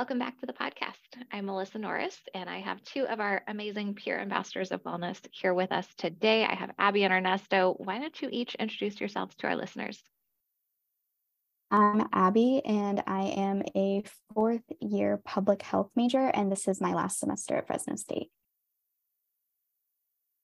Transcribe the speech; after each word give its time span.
welcome 0.00 0.18
back 0.18 0.40
to 0.40 0.46
the 0.46 0.52
podcast. 0.54 0.96
I'm 1.30 1.44
Melissa 1.44 1.78
Norris, 1.78 2.18
and 2.32 2.48
I 2.48 2.60
have 2.60 2.82
two 2.84 3.06
of 3.06 3.20
our 3.20 3.42
amazing 3.46 3.94
peer 3.94 4.18
ambassadors 4.18 4.72
of 4.72 4.82
wellness 4.82 5.20
here 5.30 5.52
with 5.52 5.70
us 5.72 5.86
today. 5.98 6.42
I 6.42 6.54
have 6.54 6.70
Abby 6.78 7.04
and 7.04 7.12
Ernesto. 7.12 7.74
Why 7.76 7.98
don't 7.98 8.22
you 8.22 8.30
each 8.32 8.54
introduce 8.54 8.98
yourselves 8.98 9.36
to 9.36 9.48
our 9.48 9.56
listeners? 9.56 10.02
I'm 11.70 12.08
Abby, 12.14 12.62
and 12.64 13.02
I 13.06 13.24
am 13.24 13.62
a 13.76 14.02
fourth 14.32 14.62
year 14.80 15.20
public 15.22 15.60
health 15.60 15.90
major, 15.94 16.28
and 16.28 16.50
this 16.50 16.66
is 16.66 16.80
my 16.80 16.94
last 16.94 17.20
semester 17.20 17.56
at 17.56 17.66
Fresno 17.66 17.96
State. 17.96 18.30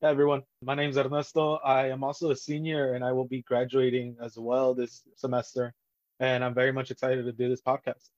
Hey 0.02 0.08
everyone, 0.08 0.42
my 0.62 0.74
name 0.74 0.90
is 0.90 0.98
Ernesto. 0.98 1.54
I 1.64 1.88
am 1.88 2.04
also 2.04 2.30
a 2.30 2.36
senior, 2.36 2.92
and 2.92 3.02
I 3.02 3.12
will 3.12 3.26
be 3.26 3.40
graduating 3.40 4.18
as 4.20 4.36
well 4.36 4.74
this 4.74 5.00
semester. 5.16 5.72
And 6.20 6.44
I'm 6.44 6.52
very 6.52 6.72
much 6.72 6.90
excited 6.90 7.24
to 7.24 7.32
do 7.32 7.48
this 7.48 7.62
podcast. 7.62 8.10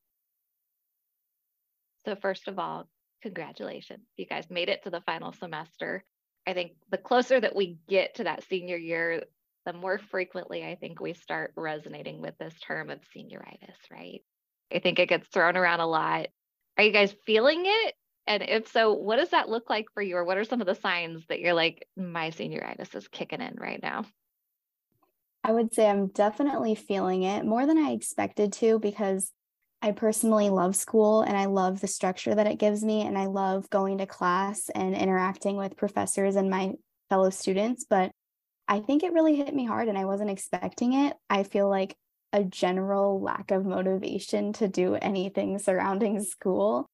So, 2.09 2.17
first 2.17 2.48
of 2.48 2.59
all, 2.59 2.89
congratulations. 3.21 4.07
You 4.17 4.25
guys 4.25 4.48
made 4.48 4.71
it 4.71 4.83
to 4.85 4.91
the 4.91 5.03
final 5.03 5.33
semester. 5.33 6.03
I 6.47 6.55
think 6.55 6.73
the 6.91 6.97
closer 6.97 7.39
that 7.39 7.55
we 7.55 7.77
get 7.87 8.15
to 8.15 8.25
that 8.25 8.45
senior 8.48 8.79
year, 8.79 9.25
the 9.67 9.75
more 9.75 9.98
frequently 9.98 10.65
I 10.65 10.77
think 10.77 11.01
we 11.01 11.12
start 11.12 11.53
resonating 11.55 12.23
with 12.23 12.39
this 12.39 12.55
term 12.67 12.89
of 12.89 13.01
senioritis, 13.15 13.77
right? 13.91 14.23
I 14.75 14.79
think 14.79 14.98
it 14.98 15.11
gets 15.11 15.29
thrown 15.29 15.59
around 15.59 15.81
a 15.81 15.87
lot. 15.87 16.29
Are 16.79 16.84
you 16.84 16.93
guys 16.93 17.15
feeling 17.27 17.65
it? 17.67 17.95
And 18.27 18.43
if 18.43 18.69
so, 18.69 18.95
what 18.95 19.17
does 19.17 19.31
that 19.31 19.51
look 19.51 19.69
like 19.69 19.89
for 19.93 20.03
you? 20.03 20.17
Or 20.17 20.25
what 20.25 20.39
are 20.39 20.45
some 20.45 20.62
of 20.62 20.67
the 20.67 20.77
signs 20.77 21.27
that 21.29 21.41
you're 21.41 21.53
like, 21.53 21.87
my 21.95 22.31
senioritis 22.31 22.95
is 22.95 23.06
kicking 23.09 23.43
in 23.43 23.56
right 23.56 23.83
now? 23.83 24.06
I 25.45 25.53
would 25.53 25.75
say 25.75 25.87
I'm 25.87 26.06
definitely 26.06 26.75
feeling 26.75 27.25
it 27.25 27.45
more 27.45 27.67
than 27.67 27.77
I 27.77 27.91
expected 27.91 28.55
to 28.55 28.78
because 28.78 29.31
I 29.81 29.93
personally 29.93 30.51
love 30.51 30.75
school 30.75 31.23
and 31.23 31.37
I 31.37 31.45
love 31.47 31.81
the 31.81 31.87
structure 31.87 32.34
that 32.34 32.47
it 32.47 32.59
gives 32.59 32.83
me. 32.83 33.03
And 33.03 33.17
I 33.17 33.27
love 33.27 33.71
going 33.71 33.98
to 33.98 34.07
class 34.07 34.69
and 34.75 34.97
interacting 34.97 35.57
with 35.57 35.77
professors 35.77 36.37
and 36.37 36.51
my 36.51 36.73
fellow 37.09 37.31
students. 37.31 37.87
But 37.89 38.11
I 38.67 38.81
think 38.81 39.03
it 39.03 39.12
really 39.12 39.37
hit 39.37 39.55
me 39.55 39.65
hard 39.65 39.89
and 39.89 39.97
I 39.97 40.05
wasn't 40.05 40.31
expecting 40.31 40.95
it. 40.95 41.17
I 41.31 41.45
feel 41.45 41.69
like 41.69 41.97
a 42.33 42.45
general 42.45 43.21
lack 43.21 43.51
of 43.51 43.65
motivation 43.65 44.53
to 44.55 44.69
do 44.69 44.95
anything 44.97 45.59
surrounding 45.59 46.23
school. 46.23 46.87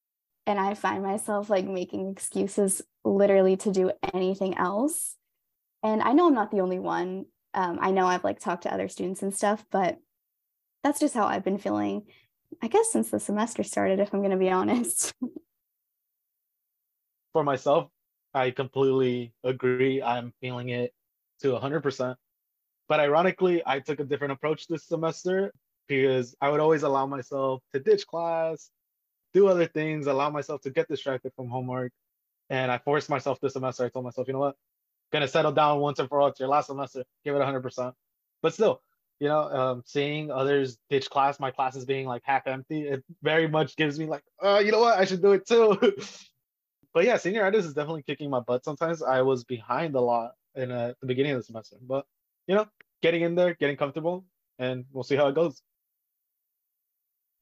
And 0.47 0.61
I 0.61 0.75
find 0.75 1.03
myself 1.03 1.49
like 1.49 1.65
making 1.65 2.11
excuses 2.12 2.83
literally 3.03 3.57
to 3.59 3.73
do 3.73 3.93
anything 4.12 4.59
else. 4.59 5.17
And 5.83 6.03
I 6.03 6.12
know 6.12 6.27
I'm 6.27 6.35
not 6.35 6.51
the 6.51 6.61
only 6.61 6.79
one. 6.79 7.25
Um, 7.55 7.79
I 7.81 7.93
know 7.93 8.07
I've 8.07 8.25
like 8.25 8.41
talked 8.41 8.65
to 8.65 8.73
other 8.73 8.89
students 8.89 9.23
and 9.23 9.35
stuff, 9.35 9.65
but 9.71 9.99
that's 10.83 11.01
just 11.01 11.15
how 11.15 11.27
I've 11.27 11.45
been 11.45 11.59
feeling 11.59 12.03
I 12.62 12.69
guess 12.69 12.92
since 12.92 13.10
the 13.10 13.20
semester 13.20 13.62
started, 13.62 14.00
if 14.00 14.12
I'm 14.12 14.20
going 14.20 14.30
to 14.30 14.36
be 14.36 14.50
honest. 14.50 15.14
For 17.33 17.42
myself, 17.42 17.88
I 18.33 18.50
completely 18.50 19.33
agree. 19.42 20.02
I'm 20.02 20.33
feeling 20.41 20.69
it 20.69 20.92
to 21.42 21.48
100%. 21.48 22.14
But 22.88 23.00
ironically, 23.00 23.62
I 23.64 23.80
took 23.80 24.00
a 24.00 24.05
different 24.05 24.32
approach 24.32 24.66
this 24.66 24.86
semester 24.86 25.52
because 25.88 26.34
I 26.41 26.50
would 26.50 26.60
always 26.60 26.82
allow 26.82 27.06
myself 27.06 27.62
to 27.72 27.80
ditch 27.80 28.06
class, 28.06 28.70
do 29.32 29.48
other 29.48 29.66
things, 29.66 30.06
allow 30.06 30.30
myself 30.30 30.60
to 30.62 30.70
get 30.70 30.88
distracted 30.88 31.32
from 31.34 31.48
homework. 31.48 31.92
And 32.50 32.70
I 32.70 32.78
forced 32.78 33.08
myself 33.08 33.41
this 33.41 33.55
semester. 33.55 33.84
I 33.84 33.88
told 33.88 34.05
myself, 34.05 34.27
you 34.27 34.34
know 34.34 34.41
what? 34.41 34.56
Gonna 35.12 35.28
settle 35.28 35.52
down 35.52 35.80
once 35.80 35.98
and 35.98 36.08
for 36.08 36.20
all. 36.20 36.28
It's 36.28 36.41
your 36.41 36.48
last 36.48 36.66
semester. 36.66 37.05
Give 37.25 37.34
it 37.34 37.41
100%. 37.41 37.92
But 38.42 38.52
still, 38.52 38.82
you 39.20 39.29
know, 39.29 39.43
um, 39.43 39.83
seeing 39.87 40.31
others 40.31 40.79
ditch 40.91 41.09
class, 41.09 41.39
my 41.39 41.50
classes 41.50 41.84
being 41.84 42.06
like 42.06 42.22
half 42.25 42.47
empty, 42.47 42.88
it 42.88 43.05
very 43.22 43.49
much 43.49 43.77
gives 43.77 43.99
me 43.99 44.06
like, 44.06 44.25
oh, 44.41 44.59
you 44.59 44.72
know 44.72 44.81
what, 44.81 44.99
I 44.99 45.05
should 45.05 45.22
do 45.22 45.33
it 45.33 45.47
too. 45.47 45.78
but 46.94 47.05
yeah, 47.05 47.15
senioritis 47.15 47.59
is 47.59 47.75
definitely 47.75 48.03
kicking 48.03 48.31
my 48.31 48.41
butt. 48.41 48.65
Sometimes 48.65 49.03
I 49.03 49.22
was 49.22 49.44
behind 49.44 49.94
a 49.94 50.00
lot 50.00 50.33
in 50.55 50.71
uh, 50.71 50.94
the 51.00 51.06
beginning 51.06 51.33
of 51.33 51.38
the 51.38 51.44
semester, 51.44 51.77
but 51.83 52.06
you 52.47 52.55
know, 52.55 52.66
getting 53.03 53.22
in 53.22 53.34
there, 53.34 53.55
getting 53.55 53.77
comfortable, 53.77 54.25
and 54.59 54.84
we'll 54.93 55.05
see 55.05 55.17
how 55.17 55.28
it 55.28 55.34
goes. 55.34 55.62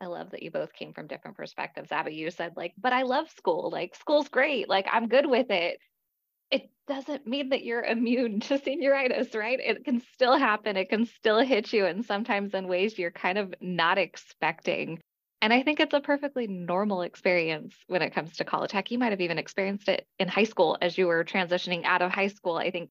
I 0.01 0.07
love 0.07 0.31
that 0.31 0.43
you 0.43 0.51
both 0.51 0.73
came 0.73 0.93
from 0.93 1.07
different 1.07 1.37
perspectives. 1.37 1.93
Abby, 1.93 2.15
you 2.15 2.31
said 2.33 2.55
like, 2.57 2.75
but 2.77 2.93
I 2.93 3.03
love 3.03 3.31
school. 3.37 3.71
Like 3.71 3.95
school's 3.95 4.29
great. 4.29 4.69
Like 4.69 4.87
I'm 4.91 5.07
good 5.07 5.27
with 5.27 5.51
it 5.51 5.79
it 6.53 6.71
doesn't 6.87 7.27
mean 7.27 7.49
that 7.49 7.65
you're 7.65 7.83
immune 7.83 8.41
to 8.43 8.59
senioritis, 8.59 9.35
right? 9.35 9.59
It 9.59 9.85
can 9.85 10.01
still 10.15 10.37
happen. 10.37 10.77
It 10.77 10.91
can 10.91 11.07
still 11.07 11.41
hit 11.41 11.73
you, 11.73 11.87
and 11.87 12.05
sometimes 12.05 12.55
in 12.55 12.69
ways 12.69 12.99
you're 12.99 13.11
kind 13.11 13.39
of 13.39 13.53
not 13.61 13.99
expecting. 13.99 15.01
And 15.41 15.53
I 15.53 15.65
think 15.65 15.81
it's 15.81 15.95
a 15.95 16.01
perfectly 16.01 16.47
normal 16.47 17.03
experience 17.03 17.75
when 17.89 18.03
it 18.03 18.15
comes 18.15 18.37
to 18.37 18.45
college. 18.45 18.71
Heck, 18.71 18.93
you 18.93 18.99
might 18.99 19.11
have 19.11 19.21
even 19.21 19.39
experienced 19.39 19.89
it 19.89 20.07
in 20.21 20.29
high 20.29 20.45
school 20.45 20.79
as 20.81 20.97
you 20.97 21.09
were 21.09 21.25
transitioning 21.25 21.85
out 21.85 22.01
of 22.01 22.13
high 22.13 22.29
school. 22.29 22.57
I 22.57 22.71
think 22.71 22.91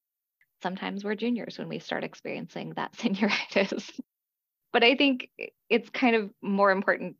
sometimes 0.62 1.02
we're 1.02 1.14
juniors 1.14 1.58
when 1.58 1.68
we 1.68 1.78
start 1.78 2.04
experiencing 2.04 2.74
that 2.76 2.92
senioritis. 2.96 3.90
but 4.72 4.84
I 4.84 4.96
think 4.96 5.30
it's 5.70 5.88
kind 5.88 6.14
of 6.14 6.30
more 6.42 6.70
important 6.70 7.16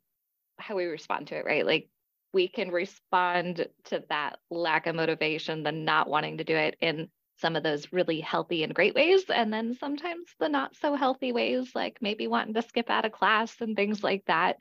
how 0.59 0.75
we 0.75 0.85
respond 0.85 1.27
to 1.27 1.35
it, 1.35 1.45
right? 1.45 1.65
Like 1.65 1.89
we 2.33 2.47
can 2.47 2.71
respond 2.71 3.67
to 3.85 4.03
that 4.09 4.39
lack 4.49 4.87
of 4.87 4.95
motivation, 4.95 5.63
the 5.63 5.71
not 5.71 6.09
wanting 6.09 6.37
to 6.39 6.43
do 6.43 6.55
it 6.55 6.75
in 6.81 7.09
some 7.37 7.55
of 7.55 7.63
those 7.63 7.91
really 7.91 8.19
healthy 8.19 8.63
and 8.63 8.73
great 8.73 8.95
ways. 8.95 9.23
And 9.29 9.53
then 9.53 9.75
sometimes 9.79 10.29
the 10.39 10.49
not 10.49 10.75
so 10.75 10.95
healthy 10.95 11.31
ways, 11.31 11.71
like 11.75 11.97
maybe 12.01 12.27
wanting 12.27 12.53
to 12.55 12.61
skip 12.61 12.89
out 12.89 13.05
of 13.05 13.11
class 13.11 13.55
and 13.61 13.75
things 13.75 14.03
like 14.03 14.23
that. 14.25 14.57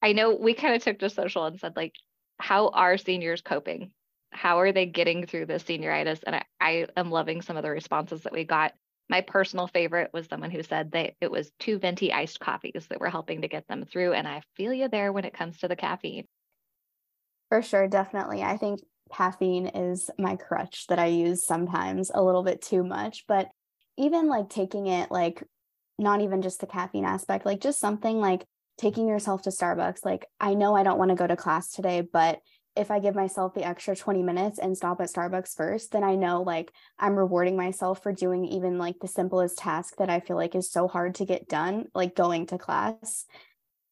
I 0.00 0.12
know 0.12 0.34
we 0.34 0.54
kind 0.54 0.74
of 0.74 0.82
took 0.82 0.98
to 1.00 1.10
social 1.10 1.44
and 1.44 1.58
said, 1.58 1.76
like, 1.76 1.94
how 2.38 2.68
are 2.68 2.96
seniors 2.96 3.40
coping? 3.40 3.90
How 4.30 4.60
are 4.60 4.72
they 4.72 4.86
getting 4.86 5.26
through 5.26 5.46
the 5.46 5.54
senioritis? 5.54 6.20
And 6.26 6.36
I, 6.36 6.44
I 6.60 6.86
am 6.96 7.10
loving 7.10 7.42
some 7.42 7.56
of 7.56 7.62
the 7.62 7.70
responses 7.70 8.22
that 8.22 8.32
we 8.32 8.44
got. 8.44 8.74
My 9.10 9.22
personal 9.22 9.66
favorite 9.66 10.10
was 10.12 10.26
someone 10.26 10.50
who 10.50 10.62
said 10.62 10.92
that 10.92 11.14
it 11.20 11.30
was 11.30 11.50
two 11.58 11.78
venti 11.78 12.12
iced 12.12 12.38
coffees 12.38 12.86
that 12.90 13.00
were 13.00 13.10
helping 13.10 13.40
to 13.40 13.48
get 13.48 13.66
them 13.66 13.84
through. 13.84 14.12
And 14.12 14.28
I 14.28 14.42
feel 14.56 14.72
you 14.72 14.88
there 14.88 15.12
when 15.12 15.24
it 15.24 15.34
comes 15.34 15.58
to 15.58 15.68
the 15.68 15.76
caffeine. 15.76 16.26
For 17.48 17.62
sure, 17.62 17.88
definitely. 17.88 18.42
I 18.42 18.56
think 18.56 18.80
caffeine 19.12 19.68
is 19.68 20.10
my 20.18 20.36
crutch 20.36 20.86
that 20.88 20.98
I 20.98 21.06
use 21.06 21.46
sometimes 21.46 22.10
a 22.12 22.22
little 22.22 22.42
bit 22.42 22.60
too 22.60 22.84
much, 22.84 23.24
but 23.26 23.48
even 23.96 24.28
like 24.28 24.48
taking 24.48 24.86
it 24.86 25.10
like 25.10 25.42
not 25.98 26.20
even 26.20 26.42
just 26.42 26.60
the 26.60 26.66
caffeine 26.66 27.04
aspect, 27.04 27.46
like 27.46 27.60
just 27.60 27.80
something 27.80 28.18
like 28.18 28.44
taking 28.76 29.08
yourself 29.08 29.42
to 29.42 29.50
Starbucks. 29.50 30.04
Like 30.04 30.26
I 30.38 30.54
know 30.54 30.76
I 30.76 30.82
don't 30.82 30.98
want 30.98 31.10
to 31.10 31.16
go 31.16 31.26
to 31.26 31.36
class 31.36 31.72
today, 31.72 32.02
but 32.02 32.40
if 32.76 32.92
I 32.92 33.00
give 33.00 33.16
myself 33.16 33.54
the 33.54 33.66
extra 33.66 33.96
20 33.96 34.22
minutes 34.22 34.60
and 34.60 34.76
stop 34.76 35.00
at 35.00 35.08
Starbucks 35.08 35.56
first, 35.56 35.90
then 35.90 36.04
I 36.04 36.14
know 36.14 36.42
like 36.42 36.70
I'm 36.98 37.16
rewarding 37.16 37.56
myself 37.56 38.02
for 38.02 38.12
doing 38.12 38.44
even 38.44 38.78
like 38.78 38.96
the 39.00 39.08
simplest 39.08 39.58
task 39.58 39.96
that 39.98 40.10
I 40.10 40.20
feel 40.20 40.36
like 40.36 40.54
is 40.54 40.70
so 40.70 40.86
hard 40.86 41.16
to 41.16 41.24
get 41.24 41.48
done, 41.48 41.86
like 41.94 42.14
going 42.14 42.46
to 42.46 42.58
class 42.58 43.24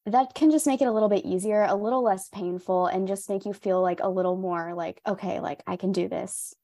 that 0.06 0.34
can 0.34 0.53
just 0.53 0.67
make 0.67 0.81
it 0.81 0.87
a 0.87 0.93
little 0.93 1.09
bit 1.09 1.25
easier, 1.25 1.65
a 1.65 1.75
little 1.75 2.03
less 2.03 2.28
painful, 2.28 2.87
and 2.87 3.09
just 3.09 3.28
make 3.28 3.44
you 3.44 3.53
feel 3.53 3.83
like 3.83 4.00
a 4.00 4.09
little 4.09 4.37
more 4.37 4.72
like, 4.72 5.00
okay, 5.06 5.41
like 5.41 5.62
I 5.67 5.77
can 5.77 5.91
do 5.93 6.09
this. 6.09 6.55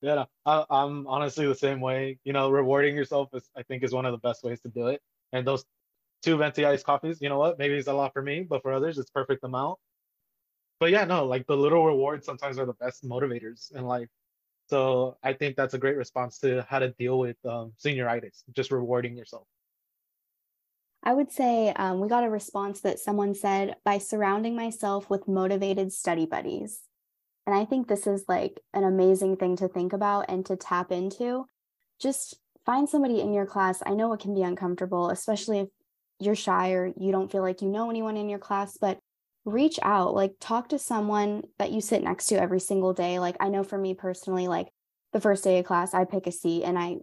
Yeah, 0.00 0.24
I, 0.44 0.64
am 0.70 1.06
honestly 1.06 1.46
the 1.46 1.54
same 1.54 1.80
way. 1.80 2.18
You 2.24 2.32
know, 2.32 2.50
rewarding 2.50 2.96
yourself 2.96 3.28
is, 3.32 3.48
I 3.56 3.62
think, 3.62 3.84
is 3.84 3.92
one 3.92 4.04
of 4.04 4.10
the 4.12 4.18
best 4.18 4.42
ways 4.42 4.60
to 4.62 4.68
do 4.68 4.88
it. 4.88 5.00
And 5.32 5.46
those 5.46 5.64
two 6.24 6.36
venti 6.36 6.64
iced 6.64 6.84
coffees, 6.84 7.20
you 7.20 7.28
know 7.28 7.38
what? 7.38 7.58
Maybe 7.58 7.74
it's 7.74 7.86
a 7.86 7.92
lot 7.92 8.12
for 8.12 8.22
me, 8.22 8.42
but 8.42 8.62
for 8.62 8.72
others, 8.72 8.98
it's 8.98 9.10
perfect 9.10 9.44
amount. 9.44 9.78
But 10.80 10.90
yeah, 10.90 11.04
no, 11.04 11.24
like 11.24 11.46
the 11.46 11.56
little 11.56 11.86
rewards 11.86 12.26
sometimes 12.26 12.58
are 12.58 12.66
the 12.66 12.74
best 12.74 13.08
motivators 13.08 13.72
in 13.72 13.84
life. 13.84 14.08
So 14.68 15.16
I 15.22 15.32
think 15.32 15.54
that's 15.54 15.74
a 15.74 15.78
great 15.78 15.96
response 15.96 16.38
to 16.38 16.66
how 16.68 16.80
to 16.80 16.90
deal 16.90 17.20
with 17.20 17.36
um, 17.44 17.72
senioritis, 17.78 18.42
just 18.52 18.72
rewarding 18.72 19.16
yourself. 19.16 19.46
I 21.02 21.12
would 21.12 21.32
say 21.32 21.72
um, 21.74 22.00
we 22.00 22.08
got 22.08 22.24
a 22.24 22.30
response 22.30 22.80
that 22.82 23.00
someone 23.00 23.34
said 23.34 23.76
by 23.84 23.98
surrounding 23.98 24.54
myself 24.54 25.10
with 25.10 25.26
motivated 25.26 25.92
study 25.92 26.26
buddies. 26.26 26.80
And 27.46 27.56
I 27.56 27.64
think 27.64 27.88
this 27.88 28.06
is 28.06 28.24
like 28.28 28.60
an 28.72 28.84
amazing 28.84 29.36
thing 29.36 29.56
to 29.56 29.68
think 29.68 29.92
about 29.92 30.26
and 30.28 30.46
to 30.46 30.56
tap 30.56 30.92
into. 30.92 31.46
Just 32.00 32.36
find 32.64 32.88
somebody 32.88 33.20
in 33.20 33.32
your 33.32 33.46
class. 33.46 33.82
I 33.84 33.94
know 33.94 34.12
it 34.12 34.20
can 34.20 34.34
be 34.34 34.42
uncomfortable, 34.42 35.10
especially 35.10 35.60
if 35.60 35.68
you're 36.20 36.36
shy 36.36 36.70
or 36.72 36.92
you 36.96 37.10
don't 37.10 37.32
feel 37.32 37.42
like 37.42 37.62
you 37.62 37.68
know 37.68 37.90
anyone 37.90 38.16
in 38.16 38.28
your 38.28 38.38
class, 38.38 38.76
but 38.80 39.00
reach 39.44 39.80
out, 39.82 40.14
like 40.14 40.34
talk 40.40 40.68
to 40.68 40.78
someone 40.78 41.42
that 41.58 41.72
you 41.72 41.80
sit 41.80 42.04
next 42.04 42.26
to 42.26 42.40
every 42.40 42.60
single 42.60 42.92
day. 42.92 43.18
Like 43.18 43.36
I 43.40 43.48
know 43.48 43.64
for 43.64 43.76
me 43.76 43.94
personally, 43.94 44.46
like 44.46 44.68
the 45.12 45.20
first 45.20 45.42
day 45.42 45.58
of 45.58 45.66
class, 45.66 45.94
I 45.94 46.04
pick 46.04 46.28
a 46.28 46.32
seat 46.32 46.62
and 46.62 46.78
I 46.78 46.98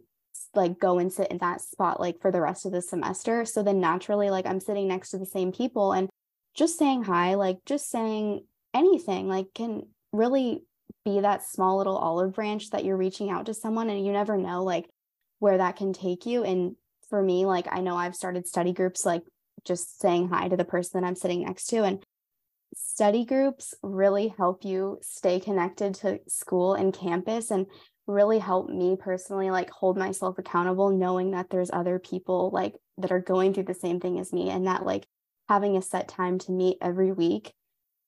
like 0.53 0.79
go 0.79 0.99
and 0.99 1.11
sit 1.11 1.29
in 1.29 1.37
that 1.39 1.61
spot 1.61 1.99
like 1.99 2.19
for 2.21 2.31
the 2.31 2.41
rest 2.41 2.65
of 2.65 2.71
the 2.71 2.81
semester. 2.81 3.45
So 3.45 3.63
then 3.63 3.79
naturally, 3.79 4.29
like 4.29 4.45
I'm 4.45 4.59
sitting 4.59 4.87
next 4.87 5.11
to 5.11 5.17
the 5.17 5.25
same 5.25 5.51
people 5.51 5.93
and 5.93 6.09
just 6.55 6.77
saying 6.77 7.03
hi, 7.03 7.35
like 7.35 7.57
just 7.65 7.89
saying 7.89 8.45
anything, 8.73 9.27
like 9.27 9.47
can 9.53 9.83
really 10.11 10.63
be 11.05 11.19
that 11.21 11.43
small 11.43 11.77
little 11.77 11.97
olive 11.97 12.33
branch 12.33 12.71
that 12.71 12.83
you're 12.83 12.97
reaching 12.97 13.29
out 13.29 13.45
to 13.45 13.53
someone 13.53 13.89
and 13.89 14.05
you 14.05 14.11
never 14.11 14.37
know 14.37 14.63
like 14.63 14.89
where 15.39 15.57
that 15.57 15.77
can 15.77 15.93
take 15.93 16.25
you. 16.25 16.43
And 16.43 16.75
for 17.09 17.21
me, 17.21 17.45
like 17.45 17.67
I 17.71 17.81
know 17.81 17.95
I've 17.95 18.15
started 18.15 18.47
study 18.47 18.73
groups 18.73 19.05
like 19.05 19.23
just 19.65 19.99
saying 19.99 20.29
hi 20.29 20.47
to 20.47 20.57
the 20.57 20.65
person 20.65 20.99
that 20.99 21.07
I'm 21.07 21.15
sitting 21.15 21.43
next 21.43 21.67
to. 21.67 21.83
And 21.83 22.03
study 22.75 23.25
groups 23.25 23.73
really 23.81 24.33
help 24.37 24.63
you 24.63 24.99
stay 25.01 25.39
connected 25.39 25.95
to 25.95 26.19
school 26.27 26.73
and 26.73 26.93
campus 26.93 27.51
and 27.51 27.65
really 28.09 28.39
help 28.39 28.69
me 28.69 28.97
personally 28.99 29.51
like 29.51 29.69
hold 29.69 29.95
myself 29.95 30.37
accountable 30.39 30.89
knowing 30.89 31.31
that 31.31 31.49
there's 31.49 31.69
other 31.71 31.99
people 31.99 32.49
like 32.51 32.75
that 32.97 33.11
are 33.11 33.19
going 33.19 33.53
through 33.53 33.63
the 33.63 33.73
same 33.73 33.99
thing 33.99 34.19
as 34.19 34.33
me 34.33 34.49
and 34.49 34.65
that 34.65 34.83
like 34.83 35.05
having 35.47 35.77
a 35.77 35.81
set 35.81 36.07
time 36.07 36.39
to 36.39 36.51
meet 36.51 36.77
every 36.81 37.11
week 37.11 37.53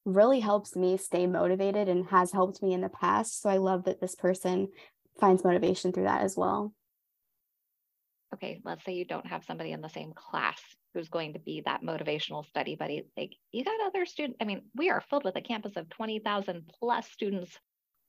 really 0.03 0.39
helps 0.39 0.75
me 0.75 0.97
stay 0.97 1.27
motivated 1.27 1.87
and 1.87 2.07
has 2.07 2.31
helped 2.31 2.63
me 2.63 2.73
in 2.73 2.81
the 2.81 2.89
past. 2.89 3.41
So 3.41 3.49
i 3.49 3.57
love 3.57 3.83
that 3.83 4.01
this 4.01 4.15
person 4.15 4.69
finds 5.19 5.43
motivation 5.43 5.93
through 5.93 6.05
that 6.05 6.23
as 6.23 6.35
well. 6.35 6.73
Okay 8.33 8.59
let's 8.65 8.83
say 8.83 8.93
you 8.93 9.05
don't 9.05 9.27
have 9.27 9.45
somebody 9.45 9.71
in 9.71 9.81
the 9.81 9.89
same 9.89 10.13
class 10.13 10.59
who's 10.95 11.09
going 11.09 11.33
to 11.33 11.39
be 11.39 11.61
that 11.65 11.83
motivational 11.83 12.43
study 12.47 12.75
buddy. 12.75 13.03
Like 13.15 13.33
you 13.51 13.63
got 13.63 13.85
other 13.85 14.07
students 14.07 14.37
i 14.41 14.45
mean 14.45 14.63
we 14.75 14.89
are 14.89 15.03
filled 15.11 15.25
with 15.25 15.35
a 15.35 15.41
campus 15.41 15.73
of 15.75 15.89
20,000 15.89 16.71
plus 16.79 17.07
students 17.11 17.55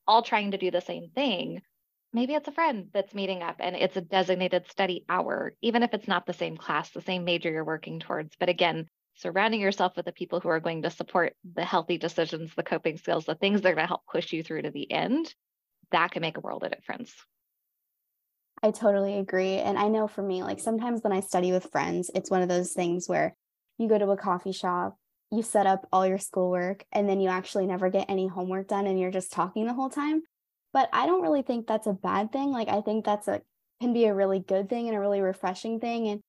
all 0.06 0.22
trying 0.22 0.52
to 0.52 0.58
do 0.58 0.70
the 0.70 0.80
same 0.80 1.10
thing 1.14 1.60
maybe 2.12 2.34
it's 2.34 2.48
a 2.48 2.52
friend 2.52 2.88
that's 2.92 3.14
meeting 3.14 3.42
up 3.42 3.56
and 3.58 3.74
it's 3.74 3.96
a 3.96 4.02
designated 4.02 4.68
study 4.70 5.04
hour, 5.08 5.54
even 5.62 5.82
if 5.82 5.94
it's 5.94 6.08
not 6.08 6.26
the 6.26 6.32
same 6.32 6.56
class, 6.56 6.90
the 6.90 7.00
same 7.00 7.24
major 7.24 7.50
you're 7.50 7.64
working 7.64 8.00
towards. 8.00 8.36
But 8.38 8.48
again, 8.48 8.86
surrounding 9.16 9.60
yourself 9.60 9.96
with 9.96 10.06
the 10.06 10.12
people 10.12 10.40
who 10.40 10.48
are 10.48 10.60
going 10.60 10.82
to 10.82 10.90
support 10.90 11.34
the 11.54 11.64
healthy 11.64 11.98
decisions, 11.98 12.52
the 12.54 12.62
coping 12.62 12.98
skills, 12.98 13.24
the 13.24 13.34
things 13.34 13.62
that 13.62 13.70
are 13.70 13.74
going 13.74 13.84
to 13.84 13.88
help 13.88 14.06
push 14.10 14.32
you 14.32 14.42
through 14.42 14.62
to 14.62 14.70
the 14.70 14.90
end, 14.90 15.34
that 15.90 16.10
can 16.10 16.22
make 16.22 16.36
a 16.36 16.40
world 16.40 16.64
of 16.64 16.72
difference. 16.72 17.14
I 18.62 18.70
totally 18.70 19.18
agree. 19.18 19.56
And 19.56 19.78
I 19.78 19.88
know 19.88 20.06
for 20.06 20.22
me, 20.22 20.42
like 20.42 20.60
sometimes 20.60 21.02
when 21.02 21.12
I 21.12 21.20
study 21.20 21.50
with 21.50 21.70
friends, 21.72 22.10
it's 22.14 22.30
one 22.30 22.42
of 22.42 22.48
those 22.48 22.72
things 22.72 23.08
where 23.08 23.34
you 23.78 23.88
go 23.88 23.98
to 23.98 24.10
a 24.10 24.16
coffee 24.16 24.52
shop, 24.52 24.96
you 25.30 25.42
set 25.42 25.66
up 25.66 25.88
all 25.92 26.06
your 26.06 26.18
schoolwork, 26.18 26.84
and 26.92 27.08
then 27.08 27.20
you 27.20 27.28
actually 27.28 27.66
never 27.66 27.90
get 27.90 28.08
any 28.08 28.28
homework 28.28 28.68
done 28.68 28.86
and 28.86 29.00
you're 29.00 29.10
just 29.10 29.32
talking 29.32 29.66
the 29.66 29.72
whole 29.72 29.90
time 29.90 30.22
but 30.72 30.88
i 30.92 31.06
don't 31.06 31.22
really 31.22 31.42
think 31.42 31.66
that's 31.66 31.86
a 31.86 31.92
bad 31.92 32.32
thing 32.32 32.50
like 32.50 32.68
i 32.68 32.80
think 32.80 33.04
that's 33.04 33.28
a 33.28 33.40
can 33.80 33.92
be 33.92 34.04
a 34.04 34.14
really 34.14 34.38
good 34.38 34.68
thing 34.68 34.86
and 34.88 34.96
a 34.96 35.00
really 35.00 35.20
refreshing 35.20 35.80
thing 35.80 36.06
and 36.08 36.20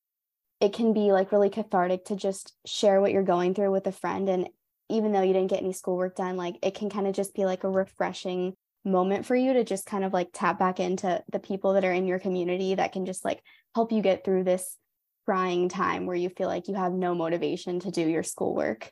it 0.60 0.74
can 0.74 0.94
be 0.94 1.12
like 1.12 1.31
really 1.31 1.50
cathartic 1.50 2.06
to 2.06 2.16
just 2.16 2.54
share 2.66 3.00
what 3.00 3.12
you're 3.12 3.22
going 3.22 3.54
through 3.54 3.72
with 3.72 3.86
a 3.86 3.92
friend 3.92 4.28
and 4.28 4.50
even 4.90 5.12
though 5.12 5.22
you 5.22 5.34
didn't 5.34 5.50
get 5.50 5.62
any 5.62 5.74
schoolwork 5.74 6.16
done 6.16 6.36
like 6.36 6.56
it 6.62 6.74
can 6.74 6.90
kind 6.90 7.06
of 7.06 7.13
just 7.13 7.36
be 7.36 7.45
like 7.45 7.63
a 7.63 7.69
refreshing 7.69 8.54
moment 8.86 9.25
for 9.25 9.36
you 9.36 9.54
to 9.54 9.63
just 9.63 9.86
kind 9.86 10.04
of 10.04 10.13
like 10.13 10.30
tap 10.34 10.60
back 10.60 10.80
into 10.80 11.24
the 11.31 11.39
people 11.39 11.74
that 11.74 11.86
are 11.86 11.94
in 11.94 12.06
your 12.06 12.19
community 12.19 12.75
that 12.75 12.92
can 12.92 13.06
just 13.06 13.24
like 13.24 13.42
help 13.75 13.92
you 13.92 14.01
get 14.01 14.25
through 14.25 14.44
this 14.44 14.78
trying 15.25 15.69
time 15.69 16.06
where 16.06 16.16
you 16.16 16.30
feel 16.30 16.48
like 16.48 16.68
you 16.68 16.75
have 16.75 16.92
no 16.92 17.16
motivation 17.16 17.80
to 17.80 17.92
do 17.92 18.01
your 18.01 18.24
schoolwork. 18.24 18.92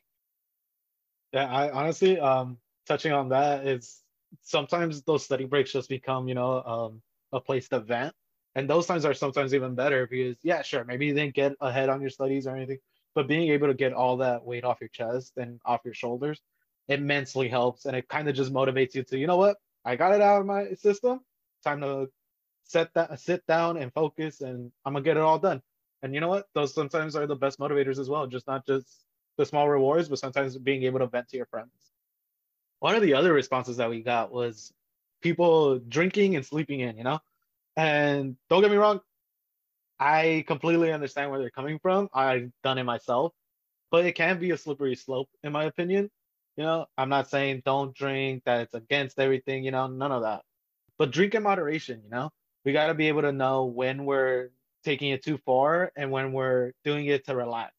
Yeah 1.32 1.50
i 1.50 1.70
honestly 1.70 2.18
um 2.18 2.58
touching 2.86 3.12
on 3.12 3.30
that 3.30 3.66
is 3.66 4.00
sometimes 4.42 5.02
those 5.02 5.24
study 5.24 5.44
breaks 5.44 5.72
just 5.72 5.88
become, 5.88 6.28
you 6.28 6.34
know, 6.34 6.62
um, 6.62 7.02
a 7.32 7.40
place 7.40 7.68
to 7.68 7.80
vent. 7.80 8.14
And 8.54 8.68
those 8.68 8.86
times 8.86 9.04
are 9.04 9.14
sometimes 9.14 9.54
even 9.54 9.74
better 9.74 10.06
because, 10.06 10.36
yeah, 10.42 10.62
sure, 10.62 10.84
maybe 10.84 11.06
you 11.06 11.14
didn't 11.14 11.34
get 11.34 11.54
ahead 11.60 11.88
on 11.88 12.00
your 12.00 12.10
studies 12.10 12.46
or 12.46 12.54
anything, 12.54 12.78
but 13.14 13.28
being 13.28 13.50
able 13.50 13.68
to 13.68 13.74
get 13.74 13.92
all 13.92 14.18
that 14.18 14.44
weight 14.44 14.64
off 14.64 14.80
your 14.80 14.88
chest 14.88 15.32
and 15.36 15.60
off 15.64 15.80
your 15.84 15.94
shoulders 15.94 16.40
immensely 16.88 17.48
helps. 17.48 17.86
And 17.86 17.96
it 17.96 18.08
kind 18.08 18.28
of 18.28 18.34
just 18.34 18.52
motivates 18.52 18.94
you 18.94 19.04
to, 19.04 19.18
you 19.18 19.26
know 19.26 19.38
what, 19.38 19.56
I 19.84 19.96
got 19.96 20.14
it 20.14 20.20
out 20.20 20.40
of 20.40 20.46
my 20.46 20.74
system. 20.74 21.20
Time 21.64 21.80
to 21.80 22.08
set 22.64 22.92
that, 22.94 23.18
sit 23.20 23.46
down 23.46 23.76
and 23.76 23.92
focus, 23.92 24.40
and 24.40 24.70
I'm 24.84 24.92
gonna 24.92 25.04
get 25.04 25.16
it 25.16 25.22
all 25.22 25.38
done. 25.38 25.62
And 26.02 26.14
you 26.14 26.20
know 26.20 26.28
what? 26.28 26.46
Those 26.54 26.74
sometimes 26.74 27.16
are 27.16 27.26
the 27.26 27.36
best 27.36 27.58
motivators 27.58 27.98
as 27.98 28.10
well. 28.10 28.26
Just 28.26 28.46
not 28.46 28.66
just 28.66 29.04
the 29.38 29.46
small 29.46 29.68
rewards, 29.68 30.08
but 30.08 30.18
sometimes 30.18 30.58
being 30.58 30.82
able 30.82 30.98
to 30.98 31.06
vent 31.06 31.28
to 31.28 31.36
your 31.36 31.46
friends 31.46 31.70
one 32.82 32.96
of 32.96 33.02
the 33.02 33.14
other 33.14 33.32
responses 33.32 33.76
that 33.76 33.90
we 33.90 34.02
got 34.02 34.32
was 34.32 34.72
people 35.22 35.78
drinking 35.78 36.34
and 36.34 36.44
sleeping 36.44 36.80
in, 36.80 36.96
you 36.96 37.04
know? 37.04 37.20
And 37.76 38.36
don't 38.50 38.60
get 38.60 38.72
me 38.72 38.76
wrong, 38.76 39.00
I 40.00 40.42
completely 40.48 40.90
understand 40.90 41.30
where 41.30 41.38
they're 41.38 41.50
coming 41.50 41.78
from. 41.78 42.08
I've 42.12 42.50
done 42.64 42.78
it 42.78 42.82
myself, 42.82 43.34
but 43.92 44.04
it 44.04 44.16
can 44.16 44.40
be 44.40 44.50
a 44.50 44.56
slippery 44.58 44.96
slope, 44.96 45.28
in 45.44 45.52
my 45.52 45.62
opinion. 45.66 46.10
You 46.56 46.64
know, 46.64 46.86
I'm 46.98 47.08
not 47.08 47.30
saying 47.30 47.62
don't 47.64 47.94
drink, 47.94 48.42
that 48.46 48.62
it's 48.62 48.74
against 48.74 49.20
everything, 49.20 49.62
you 49.62 49.70
know, 49.70 49.86
none 49.86 50.10
of 50.10 50.22
that. 50.22 50.42
But 50.98 51.12
drink 51.12 51.36
in 51.36 51.44
moderation, 51.44 52.00
you 52.02 52.10
know? 52.10 52.30
We 52.64 52.72
got 52.72 52.88
to 52.88 52.94
be 52.94 53.06
able 53.06 53.22
to 53.22 53.32
know 53.32 53.66
when 53.66 54.04
we're 54.04 54.50
taking 54.82 55.10
it 55.10 55.22
too 55.22 55.38
far 55.46 55.92
and 55.94 56.10
when 56.10 56.32
we're 56.32 56.72
doing 56.82 57.06
it 57.06 57.26
to 57.26 57.36
relax. 57.36 57.72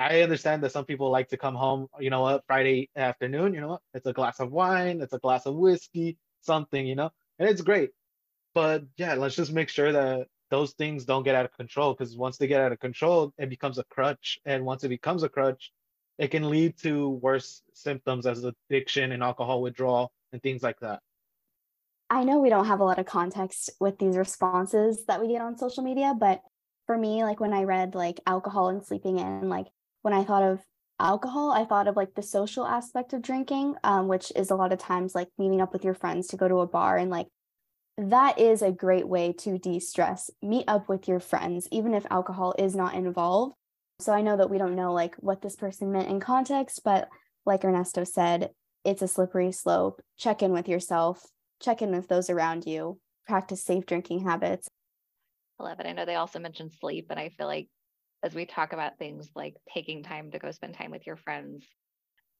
I 0.00 0.22
understand 0.22 0.62
that 0.62 0.72
some 0.72 0.86
people 0.86 1.10
like 1.10 1.28
to 1.28 1.36
come 1.36 1.54
home, 1.54 1.88
you 1.98 2.08
know 2.08 2.22
what, 2.22 2.44
Friday 2.46 2.88
afternoon, 2.96 3.52
you 3.52 3.60
know 3.60 3.68
what, 3.68 3.82
it's 3.92 4.06
a 4.06 4.14
glass 4.14 4.40
of 4.40 4.50
wine, 4.50 5.02
it's 5.02 5.12
a 5.12 5.18
glass 5.18 5.44
of 5.44 5.54
whiskey, 5.54 6.16
something, 6.40 6.86
you 6.86 6.94
know, 6.94 7.10
and 7.38 7.46
it's 7.46 7.60
great. 7.60 7.90
But 8.54 8.84
yeah, 8.96 9.12
let's 9.14 9.36
just 9.36 9.52
make 9.52 9.68
sure 9.68 9.92
that 9.92 10.26
those 10.50 10.72
things 10.72 11.04
don't 11.04 11.22
get 11.22 11.34
out 11.34 11.44
of 11.44 11.52
control 11.52 11.92
because 11.92 12.16
once 12.16 12.38
they 12.38 12.46
get 12.46 12.62
out 12.62 12.72
of 12.72 12.80
control, 12.80 13.34
it 13.36 13.50
becomes 13.50 13.76
a 13.76 13.84
crutch. 13.84 14.38
And 14.46 14.64
once 14.64 14.84
it 14.84 14.88
becomes 14.88 15.22
a 15.22 15.28
crutch, 15.28 15.70
it 16.18 16.28
can 16.28 16.48
lead 16.48 16.78
to 16.78 17.10
worse 17.10 17.62
symptoms 17.74 18.26
as 18.26 18.44
addiction 18.44 19.12
and 19.12 19.22
alcohol 19.22 19.60
withdrawal 19.60 20.12
and 20.32 20.42
things 20.42 20.62
like 20.62 20.80
that. 20.80 21.00
I 22.08 22.24
know 22.24 22.38
we 22.38 22.48
don't 22.48 22.66
have 22.66 22.80
a 22.80 22.84
lot 22.84 22.98
of 22.98 23.04
context 23.04 23.70
with 23.78 23.98
these 23.98 24.16
responses 24.16 25.04
that 25.06 25.20
we 25.20 25.28
get 25.28 25.42
on 25.42 25.58
social 25.58 25.84
media, 25.84 26.14
but 26.18 26.40
for 26.86 26.96
me, 26.96 27.22
like 27.22 27.38
when 27.38 27.52
I 27.52 27.64
read 27.64 27.94
like 27.94 28.18
alcohol 28.26 28.68
and 28.68 28.82
sleeping 28.82 29.18
in, 29.18 29.48
like 29.50 29.66
when 30.02 30.14
I 30.14 30.24
thought 30.24 30.42
of 30.42 30.60
alcohol, 30.98 31.50
I 31.50 31.64
thought 31.64 31.88
of 31.88 31.96
like 31.96 32.14
the 32.14 32.22
social 32.22 32.66
aspect 32.66 33.12
of 33.12 33.22
drinking, 33.22 33.76
um, 33.84 34.08
which 34.08 34.32
is 34.36 34.50
a 34.50 34.56
lot 34.56 34.72
of 34.72 34.78
times 34.78 35.14
like 35.14 35.28
meeting 35.38 35.60
up 35.60 35.72
with 35.72 35.84
your 35.84 35.94
friends 35.94 36.28
to 36.28 36.36
go 36.36 36.48
to 36.48 36.60
a 36.60 36.66
bar 36.66 36.96
and 36.96 37.10
like 37.10 37.26
that 37.96 38.38
is 38.38 38.62
a 38.62 38.72
great 38.72 39.06
way 39.06 39.32
to 39.32 39.58
de-stress. 39.58 40.30
Meet 40.40 40.64
up 40.68 40.88
with 40.88 41.06
your 41.06 41.20
friends, 41.20 41.68
even 41.70 41.92
if 41.92 42.06
alcohol 42.10 42.54
is 42.58 42.74
not 42.74 42.94
involved. 42.94 43.54
So 43.98 44.12
I 44.12 44.22
know 44.22 44.36
that 44.38 44.48
we 44.48 44.56
don't 44.56 44.76
know 44.76 44.92
like 44.94 45.16
what 45.16 45.42
this 45.42 45.56
person 45.56 45.92
meant 45.92 46.08
in 46.08 46.20
context, 46.20 46.80
but 46.84 47.08
like 47.44 47.64
Ernesto 47.64 48.04
said, 48.04 48.50
it's 48.84 49.02
a 49.02 49.08
slippery 49.08 49.52
slope. 49.52 50.00
Check 50.16 50.42
in 50.42 50.52
with 50.52 50.68
yourself, 50.68 51.22
check 51.60 51.82
in 51.82 51.90
with 51.90 52.08
those 52.08 52.30
around 52.30 52.64
you, 52.64 52.98
practice 53.26 53.62
safe 53.62 53.84
drinking 53.84 54.24
habits. 54.24 54.68
I 55.58 55.64
love 55.64 55.80
it. 55.80 55.86
I 55.86 55.92
know 55.92 56.06
they 56.06 56.14
also 56.14 56.38
mentioned 56.38 56.72
sleep, 56.72 57.08
and 57.10 57.20
I 57.20 57.28
feel 57.28 57.46
like 57.46 57.68
as 58.22 58.34
we 58.34 58.46
talk 58.46 58.72
about 58.72 58.98
things 58.98 59.28
like 59.34 59.56
taking 59.72 60.02
time 60.02 60.30
to 60.30 60.38
go 60.38 60.50
spend 60.50 60.74
time 60.74 60.90
with 60.90 61.06
your 61.06 61.16
friends, 61.16 61.64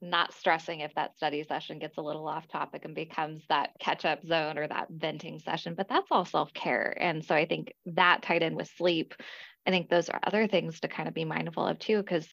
not 0.03 0.33
stressing 0.35 0.81
if 0.81 0.95
that 0.95 1.17
study 1.17 1.45
session 1.45 1.79
gets 1.79 1.99
a 1.99 2.03
little 2.03 2.27
off 2.27 2.49
topic 2.49 2.85
and 2.85 2.95
becomes 2.95 3.43
that 3.49 3.71
catch 3.81 4.05
up 4.05 4.25
zone 4.25 4.59
or 4.59 4.67
that 4.67 4.89
venting 4.91 5.39
session, 5.39 5.75
but 5.75 5.89
that's 5.89 6.09
all 6.11 6.25
self 6.25 6.53
care. 6.53 6.97
And 6.99 7.25
so 7.25 7.35
I 7.35 7.47
think 7.47 7.73
that 7.87 8.23
tied 8.23 8.43
in 8.43 8.55
with 8.57 8.71
sleep, 8.77 9.15
I 9.67 9.71
think 9.71 9.89
those 9.89 10.09
are 10.09 10.21
other 10.23 10.47
things 10.47 10.81
to 10.81 10.89
kind 10.89 11.09
of 11.09 11.15
be 11.15 11.25
mindful 11.25 11.67
of 11.67 11.79
too, 11.79 11.99
because 11.99 12.27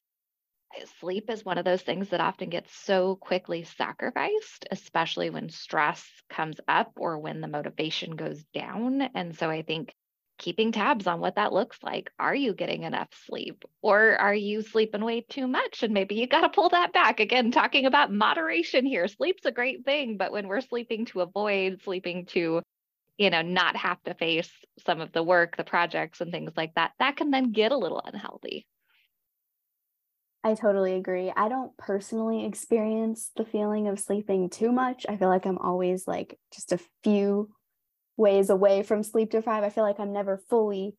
sleep 1.00 1.30
is 1.30 1.44
one 1.44 1.58
of 1.58 1.64
those 1.64 1.82
things 1.82 2.10
that 2.10 2.20
often 2.20 2.50
gets 2.50 2.74
so 2.74 3.16
quickly 3.16 3.64
sacrificed, 3.64 4.66
especially 4.70 5.30
when 5.30 5.48
stress 5.48 6.06
comes 6.30 6.56
up 6.68 6.92
or 6.96 7.18
when 7.18 7.40
the 7.40 7.48
motivation 7.48 8.16
goes 8.16 8.42
down. 8.54 9.02
And 9.14 9.36
so 9.36 9.50
I 9.50 9.62
think 9.62 9.94
keeping 10.38 10.72
tabs 10.72 11.06
on 11.06 11.20
what 11.20 11.36
that 11.36 11.52
looks 11.52 11.78
like. 11.82 12.10
Are 12.18 12.34
you 12.34 12.54
getting 12.54 12.84
enough 12.84 13.08
sleep 13.26 13.64
or 13.82 14.16
are 14.16 14.34
you 14.34 14.62
sleeping 14.62 15.04
way 15.04 15.20
too 15.20 15.46
much? 15.46 15.82
And 15.82 15.92
maybe 15.92 16.14
you 16.14 16.26
got 16.26 16.40
to 16.42 16.48
pull 16.48 16.68
that 16.70 16.92
back. 16.92 17.20
Again, 17.20 17.50
talking 17.50 17.86
about 17.86 18.12
moderation 18.12 18.86
here. 18.86 19.08
Sleep's 19.08 19.44
a 19.44 19.52
great 19.52 19.84
thing, 19.84 20.16
but 20.16 20.32
when 20.32 20.48
we're 20.48 20.60
sleeping 20.60 21.04
to 21.06 21.20
avoid, 21.20 21.82
sleeping 21.82 22.26
to, 22.26 22.62
you 23.18 23.30
know, 23.30 23.42
not 23.42 23.76
have 23.76 24.02
to 24.04 24.14
face 24.14 24.50
some 24.86 25.00
of 25.00 25.12
the 25.12 25.22
work, 25.22 25.56
the 25.56 25.64
projects, 25.64 26.20
and 26.20 26.30
things 26.30 26.52
like 26.56 26.74
that, 26.74 26.92
that 26.98 27.16
can 27.16 27.30
then 27.30 27.52
get 27.52 27.72
a 27.72 27.76
little 27.76 28.00
unhealthy. 28.04 28.66
I 30.44 30.54
totally 30.54 30.94
agree. 30.94 31.32
I 31.36 31.48
don't 31.48 31.76
personally 31.76 32.44
experience 32.44 33.32
the 33.36 33.44
feeling 33.44 33.88
of 33.88 33.98
sleeping 33.98 34.48
too 34.48 34.70
much. 34.70 35.04
I 35.08 35.16
feel 35.16 35.28
like 35.28 35.46
I'm 35.46 35.58
always 35.58 36.06
like 36.06 36.38
just 36.54 36.72
a 36.72 36.78
few 37.02 37.50
ways 38.18 38.50
away 38.50 38.82
from 38.82 39.02
sleep 39.02 39.30
deprived. 39.30 39.64
I 39.64 39.70
feel 39.70 39.84
like 39.84 39.98
I'm 39.98 40.12
never 40.12 40.36
fully 40.50 40.94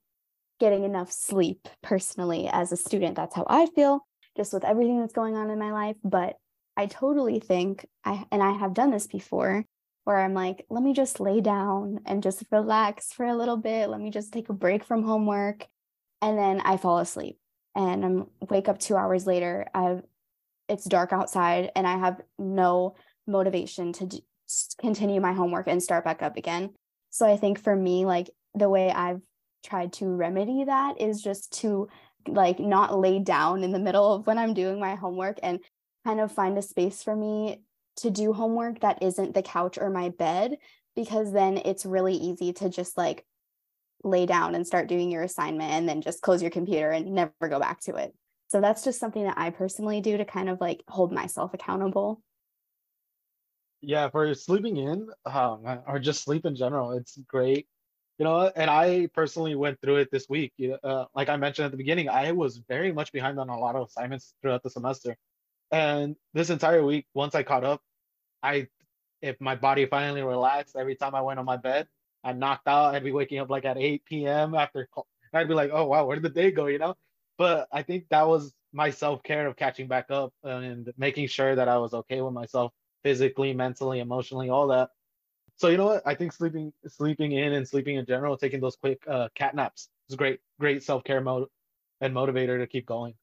getting 0.59 0.83
enough 0.83 1.11
sleep 1.11 1.67
personally 1.83 2.49
as 2.51 2.71
a 2.71 2.77
student. 2.77 3.15
That's 3.15 3.35
how 3.35 3.45
I 3.47 3.67
feel 3.67 4.05
just 4.35 4.53
with 4.53 4.63
everything 4.63 4.99
that's 4.99 5.13
going 5.13 5.35
on 5.35 5.51
in 5.51 5.59
my 5.59 5.71
life. 5.71 5.97
But 6.03 6.37
I 6.75 6.87
totally 6.87 7.39
think 7.39 7.85
I, 8.03 8.25
and 8.31 8.41
I 8.41 8.53
have 8.53 8.73
done 8.73 8.89
this 8.89 9.05
before 9.05 9.65
where 10.05 10.17
I'm 10.17 10.33
like, 10.33 10.65
let 10.69 10.81
me 10.81 10.93
just 10.93 11.19
lay 11.19 11.41
down 11.41 11.99
and 12.05 12.23
just 12.23 12.43
relax 12.51 13.13
for 13.13 13.25
a 13.25 13.35
little 13.35 13.57
bit. 13.57 13.89
Let 13.89 13.99
me 13.99 14.09
just 14.09 14.31
take 14.33 14.49
a 14.49 14.53
break 14.53 14.83
from 14.83 15.03
homework. 15.03 15.67
And 16.21 16.37
then 16.37 16.61
I 16.61 16.77
fall 16.77 16.99
asleep 16.99 17.37
and 17.75 18.03
I'm 18.03 18.27
wake 18.49 18.69
up 18.69 18.79
two 18.79 18.95
hours 18.95 19.27
later. 19.27 19.67
I've, 19.73 20.01
it's 20.67 20.85
dark 20.85 21.13
outside 21.13 21.71
and 21.75 21.85
I 21.85 21.97
have 21.97 22.21
no 22.37 22.95
motivation 23.27 23.93
to 23.93 24.05
d- 24.05 24.23
continue 24.79 25.21
my 25.21 25.33
homework 25.33 25.67
and 25.67 25.83
start 25.83 26.05
back 26.05 26.23
up 26.23 26.37
again. 26.37 26.71
So 27.09 27.25
I 27.25 27.37
think 27.37 27.59
for 27.59 27.75
me, 27.75 28.05
like 28.05 28.29
the 28.53 28.69
way 28.69 28.91
I've 28.91 29.21
tried 29.63 29.93
to 29.93 30.07
remedy 30.07 30.63
that 30.65 31.01
is 31.01 31.21
just 31.21 31.53
to 31.61 31.87
like 32.27 32.59
not 32.59 32.97
lay 32.97 33.19
down 33.19 33.63
in 33.63 33.71
the 33.71 33.79
middle 33.79 34.13
of 34.13 34.27
when 34.27 34.37
I'm 34.37 34.53
doing 34.53 34.79
my 34.79 34.95
homework 34.95 35.39
and 35.41 35.59
kind 36.05 36.19
of 36.19 36.31
find 36.31 36.57
a 36.57 36.61
space 36.61 37.03
for 37.03 37.15
me 37.15 37.61
to 37.97 38.09
do 38.09 38.33
homework 38.33 38.79
that 38.81 39.03
isn't 39.03 39.33
the 39.33 39.41
couch 39.41 39.77
or 39.77 39.89
my 39.89 40.09
bed 40.09 40.57
because 40.95 41.31
then 41.31 41.57
it's 41.57 41.85
really 41.85 42.15
easy 42.15 42.53
to 42.53 42.69
just 42.69 42.97
like 42.97 43.25
lay 44.03 44.25
down 44.25 44.55
and 44.55 44.65
start 44.65 44.87
doing 44.87 45.11
your 45.11 45.23
assignment 45.23 45.71
and 45.71 45.87
then 45.87 46.01
just 46.01 46.21
close 46.21 46.41
your 46.41 46.51
computer 46.51 46.91
and 46.91 47.11
never 47.11 47.31
go 47.49 47.59
back 47.59 47.81
to 47.81 47.95
it. 47.95 48.13
So 48.47 48.61
that's 48.61 48.83
just 48.83 48.99
something 48.99 49.23
that 49.23 49.37
I 49.37 49.49
personally 49.49 50.01
do 50.01 50.17
to 50.17 50.25
kind 50.25 50.49
of 50.49 50.61
like 50.61 50.83
hold 50.87 51.11
myself 51.11 51.53
accountable. 51.53 52.21
Yeah, 53.81 54.09
for 54.09 54.33
sleeping 54.35 54.77
in 54.77 55.09
um, 55.25 55.63
or 55.87 55.99
just 55.99 56.23
sleep 56.23 56.45
in 56.45 56.55
general, 56.55 56.91
it's 56.91 57.17
great. 57.27 57.67
You 58.17 58.25
know, 58.25 58.51
and 58.53 58.69
I 58.69 59.07
personally 59.13 59.55
went 59.55 59.79
through 59.81 59.97
it 59.97 60.09
this 60.11 60.27
week. 60.27 60.53
Uh, 60.83 61.05
like 61.15 61.29
I 61.29 61.37
mentioned 61.37 61.65
at 61.67 61.71
the 61.71 61.77
beginning, 61.77 62.09
I 62.09 62.33
was 62.33 62.57
very 62.67 62.91
much 62.91 63.13
behind 63.13 63.39
on 63.39 63.47
a 63.47 63.57
lot 63.57 63.75
of 63.77 63.87
assignments 63.87 64.33
throughout 64.41 64.61
the 64.63 64.69
semester. 64.69 65.15
And 65.71 66.15
this 66.33 66.49
entire 66.49 66.83
week, 66.83 67.07
once 67.13 67.35
I 67.35 67.43
caught 67.43 67.63
up, 67.63 67.81
I, 68.43 68.67
if 69.21 69.39
my 69.41 69.55
body 69.55 69.85
finally 69.85 70.21
relaxed 70.23 70.75
every 70.77 70.95
time 70.95 71.15
I 71.15 71.21
went 71.21 71.39
on 71.39 71.45
my 71.45 71.57
bed, 71.57 71.87
I 72.23 72.33
knocked 72.33 72.67
out. 72.67 72.95
I'd 72.95 73.03
be 73.05 73.13
waking 73.13 73.39
up 73.39 73.49
like 73.49 73.65
at 73.65 73.77
8 73.77 74.27
p.m. 74.27 74.55
after, 74.55 74.89
I'd 75.33 75.47
be 75.47 75.53
like, 75.53 75.71
oh 75.73 75.85
wow, 75.85 76.05
where 76.05 76.17
did 76.17 76.23
the 76.25 76.29
day 76.29 76.51
go? 76.51 76.67
You 76.67 76.79
know. 76.79 76.95
But 77.37 77.67
I 77.71 77.83
think 77.83 78.07
that 78.09 78.27
was 78.27 78.53
my 78.73 78.89
self 78.91 79.23
care 79.23 79.47
of 79.47 79.55
catching 79.55 79.87
back 79.87 80.11
up 80.11 80.33
and 80.43 80.91
making 80.97 81.27
sure 81.27 81.55
that 81.55 81.69
I 81.69 81.77
was 81.77 81.93
okay 81.93 82.21
with 82.21 82.33
myself 82.33 82.73
physically, 83.03 83.53
mentally, 83.53 83.99
emotionally, 83.99 84.49
all 84.49 84.67
that. 84.67 84.89
So 85.55 85.67
you 85.67 85.77
know 85.77 85.85
what? 85.85 86.03
I 86.05 86.15
think 86.15 86.31
sleeping 86.31 86.71
sleeping 86.87 87.33
in 87.33 87.53
and 87.53 87.67
sleeping 87.67 87.95
in 87.97 88.05
general, 88.05 88.37
taking 88.37 88.61
those 88.61 88.75
quick 88.75 89.03
uh, 89.07 89.27
cat 89.35 89.55
naps 89.55 89.89
is 90.09 90.15
great, 90.15 90.39
great 90.59 90.83
self 90.83 91.03
care 91.03 91.21
mode 91.21 91.47
and 92.01 92.13
motivator 92.13 92.59
to 92.59 92.67
keep 92.67 92.85
going. 92.85 93.13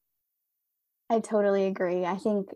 I 1.09 1.19
totally 1.19 1.65
agree. 1.65 2.05
I 2.05 2.17
think 2.17 2.49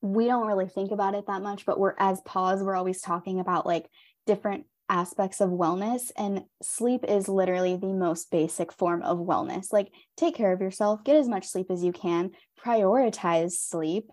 we 0.00 0.26
don't 0.26 0.46
really 0.46 0.68
think 0.68 0.90
about 0.90 1.14
it 1.14 1.26
that 1.26 1.42
much, 1.42 1.64
but 1.64 1.78
we're 1.78 1.94
as 1.98 2.20
PAWs, 2.22 2.62
we're 2.62 2.76
always 2.76 3.00
talking 3.00 3.40
about 3.40 3.66
like 3.66 3.88
different 4.26 4.66
aspects 4.88 5.40
of 5.40 5.50
wellness 5.50 6.10
and 6.16 6.44
sleep 6.62 7.04
is 7.06 7.28
literally 7.28 7.76
the 7.76 7.92
most 7.92 8.30
basic 8.30 8.72
form 8.72 9.02
of 9.02 9.18
wellness 9.18 9.72
like 9.72 9.88
take 10.16 10.34
care 10.34 10.52
of 10.52 10.60
yourself 10.60 11.04
get 11.04 11.16
as 11.16 11.28
much 11.28 11.46
sleep 11.46 11.66
as 11.70 11.84
you 11.84 11.92
can 11.92 12.30
prioritize 12.64 13.52
sleep 13.52 14.10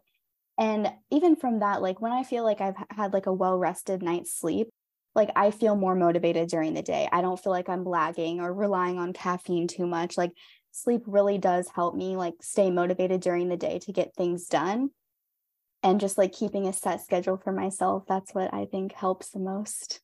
and 0.58 0.92
even 1.12 1.36
from 1.36 1.60
that 1.60 1.82
like 1.82 2.02
when 2.02 2.12
i 2.12 2.24
feel 2.24 2.44
like 2.44 2.62
i've 2.62 2.76
had 2.90 3.14
like 3.14 3.26
a 3.26 3.34
well 3.34 3.58
rested 3.58 4.02
night's 4.02 4.34
sleep 4.34 4.70
like 5.14 5.30
i 5.36 5.52
feel 5.52 5.76
more 5.76 5.96
motivated 5.96 6.50
during 6.50 6.74
the 6.74 6.82
day 6.82 7.08
i 7.12 7.22
don't 7.22 7.40
feel 7.40 7.52
like 7.52 7.70
i'm 7.70 7.86
lagging 7.86 8.40
or 8.40 8.54
relying 8.54 8.98
on 8.98 9.14
caffeine 9.14 9.68
too 9.68 9.86
much 9.86 10.18
like 10.18 10.32
sleep 10.72 11.02
really 11.06 11.38
does 11.38 11.70
help 11.74 11.96
me 11.96 12.16
like 12.16 12.36
stay 12.42 12.70
motivated 12.70 13.22
during 13.22 13.50
the 13.50 13.58
day 13.58 13.80
to 13.80 13.94
get 13.94 14.16
things 14.16 14.48
done 14.48 14.90
and 15.84 16.00
just 16.00 16.18
like 16.18 16.34
keeping 16.34 16.68
a 16.68 16.74
set 16.74 17.02
schedule 17.02 17.38
for 17.38 17.52
myself 17.52 18.04
that's 18.08 18.34
what 18.34 18.54
i 18.54 18.66
think 18.66 18.94
helps 18.94 19.30
the 19.30 19.40
most 19.40 20.02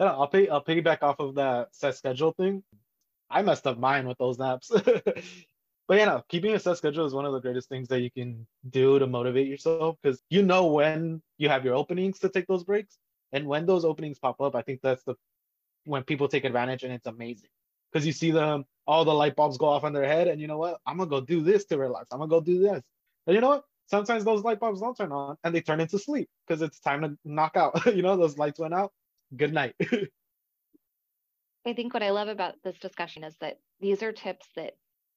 yeah, 0.00 0.12
I'll 0.12 0.28
pay 0.28 0.48
I'll 0.48 0.64
piggyback 0.64 1.02
off 1.02 1.20
of 1.20 1.34
that 1.34 1.68
set 1.72 1.94
schedule 1.94 2.32
thing. 2.32 2.62
I 3.28 3.42
messed 3.42 3.66
up 3.66 3.78
mine 3.78 4.08
with 4.08 4.16
those 4.16 4.38
naps. 4.38 4.70
but 5.90 5.98
yeah, 5.98 6.04
no, 6.04 6.22
keeping 6.28 6.54
a 6.54 6.58
set 6.60 6.78
schedule 6.78 7.04
is 7.04 7.14
one 7.14 7.24
of 7.24 7.32
the 7.32 7.40
greatest 7.40 7.68
things 7.68 7.88
that 7.88 8.00
you 8.00 8.12
can 8.12 8.46
do 8.70 9.00
to 9.00 9.08
motivate 9.08 9.48
yourself 9.48 9.96
because 10.00 10.22
you 10.30 10.40
know 10.40 10.66
when 10.66 11.20
you 11.36 11.48
have 11.48 11.64
your 11.64 11.74
openings 11.74 12.20
to 12.20 12.28
take 12.28 12.46
those 12.46 12.62
breaks. 12.62 12.96
And 13.32 13.44
when 13.48 13.66
those 13.66 13.84
openings 13.84 14.16
pop 14.20 14.40
up, 14.40 14.54
I 14.54 14.62
think 14.62 14.82
that's 14.84 15.02
the 15.02 15.16
when 15.86 16.04
people 16.04 16.28
take 16.28 16.44
advantage 16.44 16.84
and 16.84 16.92
it's 16.92 17.08
amazing. 17.08 17.50
Because 17.92 18.06
you 18.06 18.12
see 18.12 18.30
them, 18.30 18.66
all 18.86 19.04
the 19.04 19.12
light 19.12 19.34
bulbs 19.34 19.58
go 19.58 19.66
off 19.66 19.82
on 19.82 19.92
their 19.92 20.06
head, 20.06 20.28
and 20.28 20.40
you 20.40 20.46
know 20.46 20.58
what? 20.58 20.78
I'm 20.86 20.98
gonna 20.98 21.10
go 21.10 21.20
do 21.20 21.42
this 21.42 21.64
to 21.64 21.76
relax. 21.76 22.06
I'm 22.12 22.20
gonna 22.20 22.30
go 22.30 22.40
do 22.40 22.60
this. 22.60 22.84
And 23.26 23.34
you 23.34 23.40
know 23.40 23.48
what? 23.48 23.64
Sometimes 23.86 24.24
those 24.24 24.44
light 24.44 24.60
bulbs 24.60 24.80
don't 24.80 24.96
turn 24.96 25.10
on 25.10 25.38
and 25.42 25.52
they 25.52 25.60
turn 25.60 25.80
into 25.80 25.98
sleep 25.98 26.28
because 26.46 26.62
it's 26.62 26.78
time 26.78 27.02
to 27.02 27.18
knock 27.24 27.56
out. 27.56 27.84
you 27.96 28.02
know, 28.02 28.16
those 28.16 28.38
lights 28.38 28.60
went 28.60 28.74
out 28.74 28.92
good 29.36 29.52
night. 29.52 29.74
I 31.66 31.72
think 31.74 31.92
what 31.92 32.04
I 32.04 32.10
love 32.10 32.28
about 32.28 32.54
this 32.62 32.78
discussion 32.78 33.24
is 33.24 33.34
that 33.40 33.58
these 33.80 34.04
are 34.04 34.12
tips 34.12 34.46
that, 34.54 34.74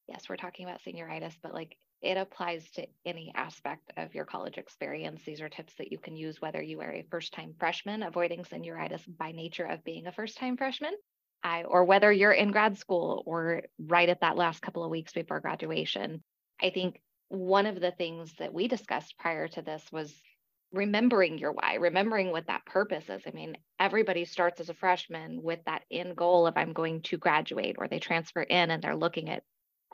yes, 0.08 0.28
we're 0.28 0.36
talking 0.36 0.66
about 0.66 0.82
senioritis, 0.82 1.34
but 1.42 1.54
like 1.54 1.76
it 2.02 2.16
applies 2.16 2.70
to 2.72 2.86
any 3.06 3.32
aspect 3.34 3.90
of 3.96 4.14
your 4.14 4.26
college 4.26 4.58
experience. 4.58 5.22
These 5.24 5.40
are 5.40 5.48
tips 5.48 5.72
that 5.78 5.90
you 5.90 5.98
can 5.98 6.16
use 6.16 6.40
whether 6.40 6.60
you 6.60 6.80
are 6.82 6.92
a 6.92 7.06
first 7.10 7.32
time 7.32 7.54
freshman 7.58 8.02
avoiding 8.02 8.44
senioritis 8.44 9.02
by 9.18 9.32
nature 9.32 9.64
of 9.64 9.84
being 9.84 10.06
a 10.06 10.12
first 10.12 10.36
time 10.36 10.56
freshman, 10.56 10.92
I, 11.42 11.62
or 11.62 11.84
whether 11.84 12.12
you're 12.12 12.32
in 12.32 12.52
grad 12.52 12.76
school 12.76 13.22
or 13.26 13.62
right 13.78 14.08
at 14.08 14.20
that 14.20 14.36
last 14.36 14.60
couple 14.60 14.84
of 14.84 14.90
weeks 14.90 15.12
before 15.12 15.40
graduation. 15.40 16.22
I 16.60 16.70
think 16.70 17.00
one 17.28 17.66
of 17.66 17.80
the 17.80 17.92
things 17.92 18.34
that 18.38 18.52
we 18.52 18.68
discussed 18.68 19.18
prior 19.18 19.48
to 19.48 19.62
this 19.62 19.82
was 19.90 20.14
remembering 20.72 21.38
your 21.38 21.52
why, 21.52 21.74
remembering 21.74 22.30
what 22.30 22.48
that 22.48 22.66
purpose 22.66 23.08
is. 23.08 23.22
I 23.26 23.30
mean, 23.30 23.56
everybody 23.78 24.24
starts 24.24 24.60
as 24.60 24.68
a 24.68 24.74
freshman 24.74 25.40
with 25.42 25.60
that 25.66 25.82
end 25.90 26.16
goal 26.16 26.46
of 26.46 26.56
I'm 26.56 26.72
going 26.72 27.02
to 27.02 27.16
graduate, 27.16 27.76
or 27.78 27.88
they 27.88 28.00
transfer 28.00 28.42
in 28.42 28.70
and 28.70 28.82
they're 28.82 28.96
looking 28.96 29.30
at 29.30 29.44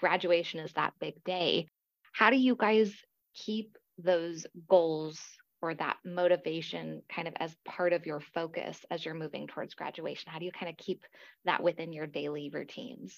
graduation 0.00 0.60
is 0.60 0.72
that 0.72 0.94
big 1.00 1.22
day. 1.24 1.68
How 2.12 2.30
do 2.30 2.36
you 2.36 2.56
guys 2.56 2.92
keep 3.34 3.76
those 3.98 4.46
goals 4.68 5.20
or 5.62 5.74
that 5.74 5.98
motivation 6.04 7.02
kind 7.14 7.28
of 7.28 7.34
as 7.38 7.54
part 7.66 7.92
of 7.92 8.06
your 8.06 8.20
focus 8.20 8.78
as 8.90 9.04
you're 9.04 9.14
moving 9.14 9.46
towards 9.46 9.74
graduation? 9.74 10.32
How 10.32 10.38
do 10.38 10.46
you 10.46 10.52
kind 10.52 10.70
of 10.70 10.76
keep 10.78 11.04
that 11.44 11.62
within 11.62 11.92
your 11.92 12.06
daily 12.06 12.50
routines? 12.52 13.16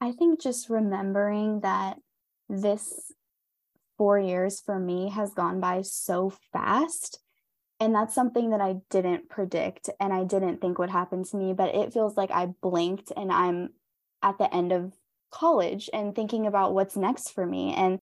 I 0.00 0.12
think 0.12 0.40
just 0.40 0.70
remembering 0.70 1.60
that 1.60 1.96
this 2.48 3.12
four 3.98 4.18
years 4.18 4.60
for 4.60 4.78
me 4.78 5.08
has 5.10 5.32
gone 5.32 5.60
by 5.60 5.82
so 5.82 6.32
fast. 6.52 7.18
And 7.80 7.94
that's 7.94 8.14
something 8.14 8.50
that 8.50 8.60
I 8.60 8.76
didn't 8.90 9.28
predict 9.28 9.90
and 10.00 10.12
I 10.12 10.24
didn't 10.24 10.60
think 10.60 10.78
would 10.78 10.90
happen 10.90 11.24
to 11.24 11.36
me. 11.36 11.52
But 11.52 11.74
it 11.74 11.92
feels 11.92 12.16
like 12.16 12.30
I 12.30 12.46
blinked 12.46 13.12
and 13.16 13.30
I'm 13.32 13.70
at 14.22 14.38
the 14.38 14.52
end 14.54 14.72
of 14.72 14.92
college 15.30 15.90
and 15.92 16.14
thinking 16.14 16.46
about 16.46 16.74
what's 16.74 16.96
next 16.96 17.30
for 17.30 17.46
me. 17.46 17.74
And 17.74 17.98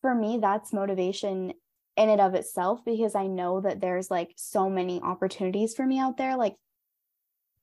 for 0.00 0.14
me, 0.14 0.38
that's 0.40 0.72
motivation 0.72 1.52
in 1.96 2.08
and 2.08 2.20
of 2.20 2.34
itself 2.34 2.80
because 2.84 3.14
I 3.14 3.26
know 3.26 3.60
that 3.60 3.80
there's 3.80 4.10
like 4.10 4.32
so 4.36 4.68
many 4.68 5.00
opportunities 5.00 5.74
for 5.74 5.86
me 5.86 5.98
out 5.98 6.16
there, 6.16 6.36
like 6.36 6.56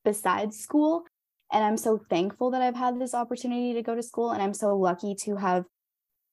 besides 0.04 0.58
school. 0.58 1.04
And 1.52 1.64
I'm 1.64 1.76
so 1.76 2.00
thankful 2.08 2.52
that 2.52 2.62
I've 2.62 2.76
had 2.76 3.00
this 3.00 3.14
opportunity 3.14 3.74
to 3.74 3.82
go 3.82 3.94
to 3.94 4.02
school. 4.02 4.30
And 4.30 4.42
I'm 4.42 4.54
so 4.54 4.76
lucky 4.76 5.14
to 5.24 5.36
have 5.36 5.64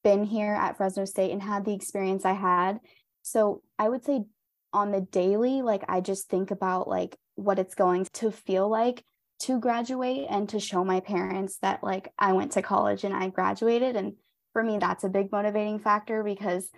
been 0.03 0.24
here 0.24 0.53
at 0.53 0.77
Fresno 0.77 1.05
State 1.05 1.31
and 1.31 1.41
had 1.41 1.65
the 1.65 1.74
experience 1.74 2.24
I 2.24 2.34
had. 2.34 2.79
So 3.24 3.62
I 3.79 3.89
would 3.89 4.05
say 4.05 4.25
on 4.72 4.91
the 4.91 5.01
daily, 5.01 5.63
like 5.63 5.84
I 5.89 6.01
just 6.01 6.29
think 6.29 6.51
about 6.51 6.88
like 6.88 7.17
what 7.36 7.60
it's 7.60 7.75
going 7.75 8.05
to 8.13 8.31
feel 8.31 8.69
like 8.69 9.03
to 9.39 9.60
graduate 9.60 10.27
and 10.29 10.50
to 10.50 10.60
show 10.60 10.84
my 10.84 11.00
parents 11.00 11.58
that 11.62 11.84
like 11.84 12.12
I 12.17 12.34
went 12.34 12.53
to 12.53 12.62
college 12.62 13.03
and 13.03 13.13
I 13.13 13.29
graduated. 13.29 13.96
And 13.96 14.13
for 14.53 14.63
me, 14.63 14.77
that's 14.77 15.03
a 15.03 15.10
big 15.10 15.32
motivating 15.32 15.79
factor 15.79 16.24
because 16.24 16.70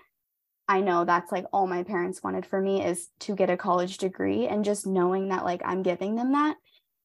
I 0.67 0.81
know 0.81 1.05
that's 1.05 1.31
like 1.31 1.45
all 1.51 1.67
my 1.67 1.83
parents 1.83 2.21
wanted 2.21 2.45
for 2.45 2.61
me 2.61 2.83
is 2.83 3.09
to 3.21 3.35
get 3.35 3.49
a 3.49 3.57
college 3.57 3.97
degree. 3.97 4.47
And 4.47 4.65
just 4.65 4.85
knowing 4.85 5.29
that 5.29 5.45
like 5.45 5.61
I'm 5.65 5.83
giving 5.83 6.15
them 6.15 6.33
that 6.33 6.57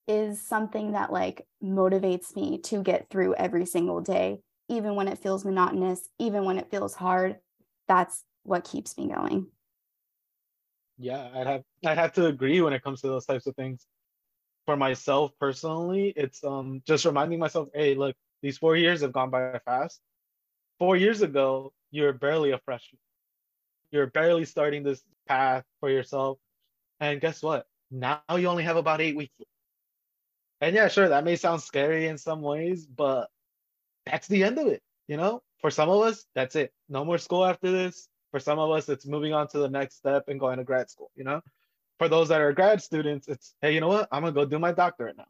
is 0.07 0.47
something 0.47 0.93
that 0.93 1.13
like 1.13 1.47
motivates 1.63 2.37
me 2.37 2.59
to 2.59 2.83
get 2.83 3.09
through 3.09 3.35
every 3.35 3.65
single 3.65 4.01
day 4.01 4.41
even 4.69 4.95
when 4.95 5.09
it 5.09 5.19
feels 5.19 5.45
monotonous, 5.45 6.09
even 6.19 6.45
when 6.45 6.59
it 6.59 6.71
feels 6.71 6.95
hard, 6.95 7.37
that's 7.87 8.25
what 8.45 8.65
keeps 8.65 8.97
me 8.97 9.09
going. 9.09 9.49
Yeah, 10.97 11.29
I'd 11.35 11.47
have 11.47 11.63
I'd 11.85 11.99
have 11.99 12.13
to 12.15 12.27
agree 12.27 12.61
when 12.61 12.73
it 12.73 12.83
comes 12.83 13.01
to 13.01 13.09
those 13.09 13.27
types 13.27 13.47
of 13.47 13.57
things. 13.57 13.87
For 14.67 14.77
myself 14.77 15.33
personally, 15.39 16.13
it's 16.17 16.43
um 16.45 16.83
just 16.87 17.05
reminding 17.05 17.39
myself, 17.39 17.69
hey, 17.75 17.95
look, 17.95 18.17
these 18.43 18.59
four 18.59 18.77
years 18.77 19.03
have 19.03 19.13
gone 19.13 19.31
by 19.31 19.59
fast. 19.65 20.01
Four 20.79 20.97
years 20.97 21.23
ago, 21.23 21.73
you're 21.91 22.13
barely 22.13 22.51
a 22.53 22.59
freshman. 22.59 22.99
You're 23.91 24.07
barely 24.09 24.45
starting 24.45 24.83
this 24.83 25.03
path 25.27 25.65
for 25.81 25.91
yourself. 25.91 26.39
And 27.01 27.21
guess 27.21 27.43
what? 27.43 27.67
Now 27.91 28.23
you 28.37 28.49
only 28.49 28.65
have 28.65 28.77
about 28.77 29.01
eight 29.01 29.17
weeks. 29.17 29.35
And 30.61 30.75
yeah, 30.75 30.89
sure, 30.89 31.09
that 31.09 31.25
may 31.25 31.37
sound 31.37 31.63
scary 31.63 32.07
in 32.07 32.19
some 32.19 32.41
ways, 32.41 32.87
but 32.87 33.29
that's 34.07 34.29
the 34.29 34.45
end 34.45 34.59
of 34.59 34.67
it. 34.67 34.83
You 35.09 35.17
know, 35.17 35.43
for 35.61 35.71
some 35.71 35.91
of 35.91 36.03
us, 36.03 36.25
that's 36.35 36.57
it. 36.57 36.73
No 36.89 37.05
more 37.05 37.19
school 37.19 37.45
after 37.45 37.71
this. 37.71 38.09
For 38.31 38.41
some 38.41 38.59
of 38.59 38.71
us, 38.71 38.89
it's 38.89 39.07
moving 39.07 39.33
on 39.33 39.47
to 39.49 39.59
the 39.59 39.69
next 39.69 39.97
step 39.97 40.25
and 40.29 40.41
going 40.41 40.59
to 40.59 40.65
grad 40.65 40.91
school. 40.91 41.11
You 41.15 41.25
know, 41.25 41.41
for 41.99 42.09
those 42.09 42.29
that 42.31 42.41
are 42.41 42.53
grad 42.53 42.83
students, 42.83 43.29
it's 43.29 43.55
hey, 43.63 43.75
you 43.75 43.81
know 43.81 43.89
what? 43.89 44.09
I'm 44.13 44.23
gonna 44.23 44.33
go 44.35 44.45
do 44.47 44.59
my 44.59 44.73
doctorate 44.73 45.17
now. 45.17 45.27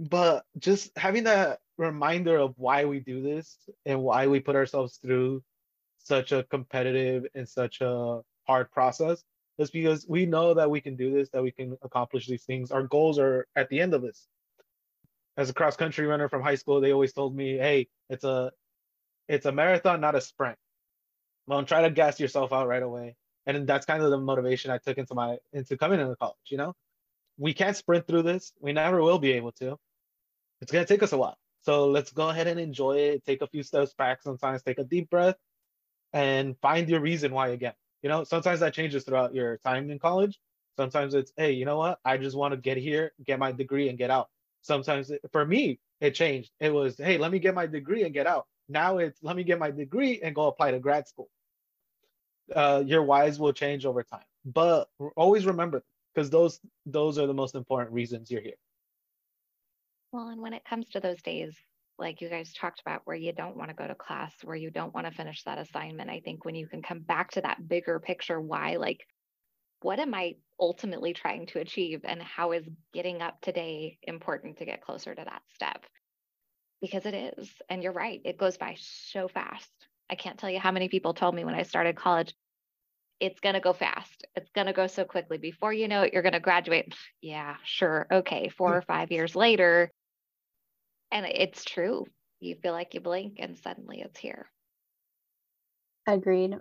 But 0.00 0.44
just 0.58 0.96
having 0.98 1.24
that 1.24 1.60
reminder 1.78 2.36
of 2.38 2.54
why 2.58 2.84
we 2.86 3.00
do 3.00 3.22
this 3.22 3.58
and 3.86 4.02
why 4.02 4.26
we 4.28 4.40
put 4.40 4.56
ourselves 4.56 4.98
through 4.98 5.42
such 5.98 6.32
a 6.32 6.44
competitive 6.44 7.26
and 7.34 7.48
such 7.48 7.80
a 7.80 8.22
hard 8.46 8.70
process 8.72 9.24
is 9.58 9.70
because 9.70 10.06
we 10.08 10.26
know 10.26 10.54
that 10.54 10.70
we 10.70 10.80
can 10.80 10.96
do 10.96 11.12
this, 11.12 11.30
that 11.30 11.42
we 11.42 11.52
can 11.52 11.76
accomplish 11.82 12.26
these 12.26 12.44
things. 12.44 12.72
Our 12.72 12.84
goals 12.84 13.18
are 13.18 13.46
at 13.56 13.68
the 13.70 13.80
end 13.80 13.94
of 13.94 14.02
this. 14.02 14.28
as 15.36 15.50
a 15.50 15.54
cross 15.54 15.76
country 15.76 16.06
runner 16.06 16.28
from 16.28 16.42
high 16.42 16.56
school, 16.56 16.80
they 16.80 16.92
always 16.92 17.12
told 17.12 17.34
me, 17.36 17.56
"Hey, 17.58 17.88
it's 18.10 18.24
a 18.24 18.52
it's 19.28 19.46
a 19.46 19.52
marathon, 19.52 20.00
not 20.00 20.14
a 20.16 20.20
sprint. 20.20 20.58
Don't 21.48 21.68
try 21.68 21.82
to 21.82 21.90
gas 21.90 22.20
yourself 22.20 22.52
out 22.52 22.68
right 22.68 22.82
away." 22.82 23.16
And 23.46 23.66
that's 23.66 23.86
kind 23.86 24.02
of 24.02 24.10
the 24.10 24.18
motivation 24.18 24.70
I 24.70 24.78
took 24.78 24.98
into 24.98 25.14
my 25.14 25.38
into 25.52 25.76
coming 25.76 26.00
into 26.00 26.16
college. 26.16 26.36
You 26.48 26.58
know, 26.58 26.74
we 27.38 27.54
can't 27.54 27.76
sprint 27.76 28.06
through 28.06 28.22
this. 28.22 28.52
We 28.60 28.72
never 28.72 29.02
will 29.02 29.18
be 29.18 29.32
able 29.32 29.52
to. 29.52 29.78
It's 30.60 30.70
gonna 30.70 30.86
take 30.86 31.02
us 31.02 31.12
a 31.12 31.18
while. 31.18 31.36
So 31.62 31.88
let's 31.88 32.12
go 32.12 32.28
ahead 32.28 32.46
and 32.46 32.58
enjoy 32.60 32.98
it. 32.98 33.24
Take 33.24 33.42
a 33.42 33.46
few 33.46 33.62
steps 33.62 33.94
back. 33.94 34.22
Sometimes 34.22 34.62
take 34.62 34.78
a 34.78 34.84
deep 34.84 35.10
breath, 35.10 35.36
and 36.12 36.56
find 36.60 36.88
your 36.88 37.00
reason 37.00 37.32
why 37.32 37.48
again. 37.48 37.74
You 38.02 38.08
know, 38.08 38.24
sometimes 38.24 38.60
that 38.60 38.74
changes 38.74 39.04
throughout 39.04 39.34
your 39.34 39.58
time 39.58 39.90
in 39.90 39.98
college. 39.98 40.38
Sometimes 40.76 41.14
it's, 41.14 41.32
hey, 41.36 41.52
you 41.52 41.64
know 41.64 41.76
what? 41.76 41.98
I 42.04 42.16
just 42.16 42.36
want 42.36 42.52
to 42.52 42.56
get 42.56 42.76
here, 42.76 43.12
get 43.24 43.38
my 43.38 43.52
degree, 43.52 43.88
and 43.88 43.98
get 43.98 44.10
out. 44.10 44.28
Sometimes 44.62 45.10
it, 45.10 45.20
for 45.30 45.44
me, 45.44 45.78
it 46.00 46.14
changed. 46.14 46.50
It 46.60 46.72
was, 46.72 46.96
hey, 46.96 47.18
let 47.18 47.30
me 47.30 47.38
get 47.38 47.54
my 47.54 47.66
degree 47.66 48.04
and 48.04 48.12
get 48.14 48.26
out. 48.26 48.46
Now 48.68 48.98
it's, 48.98 49.22
let 49.22 49.36
me 49.36 49.44
get 49.44 49.58
my 49.58 49.70
degree 49.70 50.20
and 50.22 50.34
go 50.34 50.46
apply 50.46 50.72
to 50.72 50.78
grad 50.78 51.06
school. 51.08 51.28
Uh, 52.54 52.82
your 52.86 53.02
whys 53.02 53.38
will 53.38 53.52
change 53.52 53.86
over 53.86 54.02
time, 54.02 54.24
but 54.44 54.88
always 55.16 55.46
remember 55.46 55.82
because 56.14 56.30
those 56.30 56.60
those 56.86 57.18
are 57.18 57.26
the 57.26 57.34
most 57.34 57.54
important 57.54 57.92
reasons 57.92 58.30
you're 58.30 58.42
here. 58.42 58.58
Well, 60.12 60.28
and 60.28 60.42
when 60.42 60.52
it 60.52 60.64
comes 60.64 60.88
to 60.90 61.00
those 61.00 61.22
days, 61.22 61.56
like 61.98 62.20
you 62.20 62.28
guys 62.28 62.52
talked 62.52 62.80
about, 62.80 63.02
where 63.04 63.16
you 63.16 63.32
don't 63.32 63.56
want 63.56 63.70
to 63.70 63.76
go 63.76 63.86
to 63.86 63.94
class, 63.94 64.32
where 64.42 64.56
you 64.56 64.70
don't 64.70 64.94
want 64.94 65.06
to 65.06 65.12
finish 65.12 65.42
that 65.44 65.58
assignment, 65.58 66.10
I 66.10 66.20
think 66.20 66.44
when 66.44 66.54
you 66.54 66.66
can 66.66 66.82
come 66.82 67.00
back 67.00 67.32
to 67.32 67.40
that 67.40 67.66
bigger 67.66 67.98
picture, 68.00 68.40
why, 68.40 68.76
like, 68.76 69.06
what 69.80 69.98
am 69.98 70.14
I 70.14 70.36
ultimately 70.60 71.12
trying 71.12 71.46
to 71.46 71.60
achieve 71.60 72.02
and 72.04 72.22
how 72.22 72.52
is 72.52 72.68
getting 72.92 73.22
up 73.22 73.40
today 73.40 73.98
important 74.02 74.58
to 74.58 74.64
get 74.64 74.82
closer 74.82 75.14
to 75.14 75.24
that 75.24 75.42
step? 75.54 75.84
Because 76.80 77.06
it 77.06 77.14
is. 77.14 77.50
And 77.68 77.82
you're 77.82 77.92
right, 77.92 78.20
it 78.24 78.38
goes 78.38 78.56
by 78.56 78.76
so 78.78 79.28
fast. 79.28 79.70
I 80.10 80.14
can't 80.14 80.38
tell 80.38 80.50
you 80.50 80.60
how 80.60 80.72
many 80.72 80.88
people 80.88 81.14
told 81.14 81.34
me 81.34 81.44
when 81.44 81.54
I 81.54 81.62
started 81.62 81.96
college, 81.96 82.34
it's 83.22 83.38
going 83.38 83.54
to 83.54 83.60
go 83.60 83.72
fast. 83.72 84.26
It's 84.34 84.50
going 84.50 84.66
to 84.66 84.72
go 84.72 84.88
so 84.88 85.04
quickly. 85.04 85.38
Before 85.38 85.72
you 85.72 85.86
know 85.86 86.02
it, 86.02 86.12
you're 86.12 86.22
going 86.22 86.32
to 86.32 86.40
graduate. 86.40 86.94
Yeah, 87.22 87.54
sure. 87.62 88.08
Okay. 88.10 88.48
Four 88.48 88.70
hmm. 88.70 88.78
or 88.78 88.82
five 88.82 89.12
years 89.12 89.36
later. 89.36 89.92
And 91.12 91.24
it's 91.24 91.64
true. 91.64 92.04
You 92.40 92.56
feel 92.56 92.72
like 92.72 92.94
you 92.94 93.00
blink 93.00 93.36
and 93.38 93.56
suddenly 93.56 94.00
it's 94.00 94.18
here. 94.18 94.46
Agreed. 96.06 96.56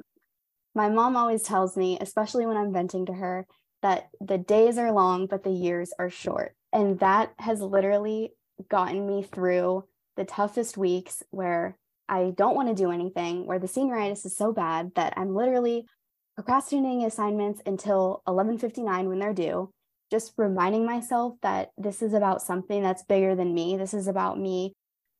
My 0.75 0.89
mom 0.89 1.17
always 1.17 1.41
tells 1.41 1.75
me, 1.75 1.97
especially 1.99 2.45
when 2.45 2.57
I'm 2.57 2.71
venting 2.71 3.07
to 3.07 3.13
her, 3.13 3.47
that 3.81 4.09
the 4.19 4.37
days 4.37 4.77
are 4.77 4.91
long, 4.91 5.25
but 5.25 5.43
the 5.43 5.49
years 5.49 5.91
are 5.97 6.11
short. 6.11 6.53
And 6.71 6.99
that 6.99 7.33
has 7.39 7.59
literally 7.59 8.33
gotten 8.69 9.07
me 9.07 9.23
through 9.23 9.85
the 10.15 10.25
toughest 10.25 10.77
weeks 10.77 11.23
where 11.31 11.75
I 12.07 12.33
don't 12.35 12.55
want 12.55 12.69
to 12.69 12.75
do 12.75 12.91
anything, 12.91 13.47
where 13.47 13.57
the 13.57 13.67
senioritis 13.67 14.25
is 14.27 14.37
so 14.37 14.53
bad 14.53 14.91
that 14.95 15.13
I'm 15.17 15.33
literally 15.33 15.87
procrastinating 16.35 17.05
assignments 17.05 17.61
until 17.65 18.21
11:59 18.27 19.09
when 19.09 19.19
they're 19.19 19.33
due, 19.33 19.71
just 20.09 20.33
reminding 20.37 20.85
myself 20.85 21.35
that 21.41 21.71
this 21.77 22.01
is 22.01 22.13
about 22.13 22.41
something 22.41 22.81
that's 22.81 23.03
bigger 23.03 23.35
than 23.35 23.53
me. 23.53 23.77
This 23.77 23.93
is 23.93 24.07
about 24.07 24.39
me 24.39 24.73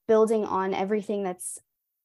building 0.08 0.46
on 0.46 0.74
everything 0.74 1.24
that's 1.24 1.60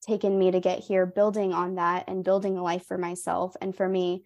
taken 0.07 0.39
me 0.39 0.51
to 0.51 0.61
get 0.61 0.81
here, 0.81 1.07
building 1.07 1.53
on 1.53 1.75
that 1.75 2.05
and 2.07 2.25
building 2.25 2.57
a 2.57 2.63
life 2.63 2.85
for 2.87 2.97
myself. 2.97 3.57
And 3.61 3.75
for 3.75 3.89
me, 3.89 4.25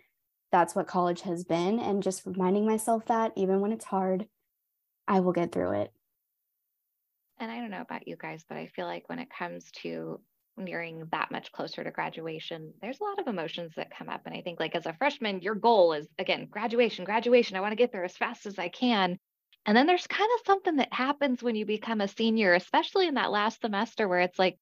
that's 0.52 0.74
what 0.74 0.86
college 0.86 1.22
has 1.22 1.44
been. 1.44 1.78
And 1.78 2.02
just 2.02 2.26
reminding 2.26 2.66
myself 2.66 3.06
that 3.06 3.32
even 3.36 3.60
when 3.60 3.72
it's 3.72 3.86
hard, 3.86 4.28
I 5.08 5.20
will 5.20 5.32
get 5.32 5.52
through 5.52 5.72
it. 5.72 5.92
And 7.38 7.50
I 7.50 7.60
don't 7.60 7.70
know 7.70 7.80
about 7.80 8.06
you 8.06 8.16
guys, 8.16 8.44
but 8.46 8.58
I 8.58 8.66
feel 8.66 8.86
like 8.86 9.08
when 9.08 9.18
it 9.18 9.30
comes 9.30 9.70
to 9.82 10.20
nearing 10.64 11.06
that 11.12 11.30
much 11.30 11.52
closer 11.52 11.82
to 11.82 11.90
graduation, 11.90 12.72
there's 12.80 13.00
a 13.00 13.04
lot 13.04 13.18
of 13.18 13.26
emotions 13.26 13.72
that 13.76 13.96
come 13.96 14.08
up. 14.08 14.22
And 14.26 14.34
I 14.34 14.42
think, 14.42 14.60
like, 14.60 14.74
as 14.74 14.86
a 14.86 14.94
freshman, 14.94 15.40
your 15.40 15.54
goal 15.54 15.92
is 15.92 16.08
again, 16.18 16.46
graduation, 16.50 17.04
graduation. 17.04 17.56
I 17.56 17.60
want 17.60 17.72
to 17.72 17.76
get 17.76 17.92
there 17.92 18.04
as 18.04 18.16
fast 18.16 18.46
as 18.46 18.58
I 18.58 18.68
can. 18.68 19.18
And 19.66 19.76
then 19.76 19.86
there's 19.86 20.06
kind 20.06 20.28
of 20.34 20.46
something 20.46 20.76
that 20.76 20.92
happens 20.92 21.42
when 21.42 21.54
you 21.54 21.66
become 21.66 22.00
a 22.00 22.08
senior, 22.08 22.54
especially 22.54 23.08
in 23.08 23.14
that 23.14 23.30
last 23.30 23.60
semester 23.60 24.08
where 24.08 24.20
it's 24.20 24.38
like, 24.38 24.58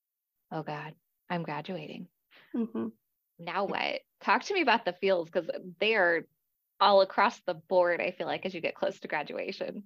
oh 0.50 0.62
God, 0.62 0.94
I'm 1.30 1.42
graduating. 1.42 2.08
Mm-hmm. 2.54 2.86
Now 3.38 3.66
what? 3.66 4.00
Talk 4.22 4.42
to 4.44 4.54
me 4.54 4.62
about 4.62 4.84
the 4.84 4.94
feels 4.94 5.30
because 5.30 5.48
they 5.78 5.94
are 5.94 6.26
all 6.80 7.00
across 7.00 7.40
the 7.46 7.54
board, 7.54 8.00
I 8.00 8.10
feel 8.10 8.26
like, 8.26 8.44
as 8.44 8.54
you 8.54 8.60
get 8.60 8.74
close 8.74 8.98
to 9.00 9.08
graduation. 9.08 9.84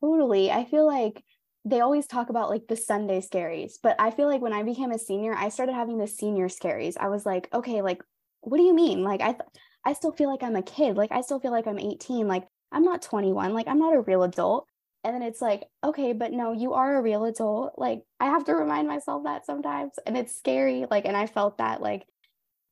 Totally. 0.00 0.50
I 0.50 0.64
feel 0.64 0.86
like 0.86 1.22
they 1.64 1.80
always 1.80 2.06
talk 2.06 2.28
about 2.28 2.50
like 2.50 2.66
the 2.68 2.76
Sunday 2.76 3.20
scaries, 3.20 3.74
but 3.82 3.96
I 3.98 4.10
feel 4.10 4.28
like 4.28 4.42
when 4.42 4.52
I 4.52 4.62
became 4.62 4.90
a 4.90 4.98
senior, 4.98 5.34
I 5.34 5.48
started 5.48 5.72
having 5.74 5.98
the 5.98 6.06
senior 6.06 6.48
scaries. 6.48 6.96
I 6.98 7.08
was 7.08 7.24
like, 7.24 7.48
okay, 7.54 7.80
like, 7.80 8.02
what 8.42 8.58
do 8.58 8.64
you 8.64 8.74
mean? 8.74 9.02
Like, 9.02 9.22
I, 9.22 9.32
th- 9.32 9.48
I 9.84 9.94
still 9.94 10.12
feel 10.12 10.30
like 10.30 10.42
I'm 10.42 10.56
a 10.56 10.62
kid. 10.62 10.96
Like, 10.96 11.10
I 11.12 11.22
still 11.22 11.40
feel 11.40 11.52
like 11.52 11.66
I'm 11.66 11.78
18. 11.78 12.28
Like, 12.28 12.46
I'm 12.70 12.84
not 12.84 13.00
21. 13.00 13.54
Like, 13.54 13.66
I'm 13.66 13.78
not 13.78 13.94
a 13.94 14.00
real 14.00 14.22
adult. 14.24 14.66
And 15.04 15.14
then 15.14 15.22
it's 15.22 15.40
like, 15.40 15.64
okay, 15.82 16.12
but 16.12 16.32
no, 16.32 16.52
you 16.52 16.74
are 16.74 16.96
a 16.98 17.02
real 17.02 17.24
adult. 17.24 17.74
Like, 17.78 18.02
I 18.20 18.26
have 18.26 18.44
to 18.44 18.54
remind 18.54 18.88
myself 18.88 19.24
that 19.24 19.46
sometimes. 19.46 19.92
And 20.06 20.16
it's 20.16 20.36
scary. 20.36 20.86
Like, 20.90 21.06
and 21.06 21.16
I 21.16 21.26
felt 21.26 21.58
that 21.58 21.80
like, 21.80 22.06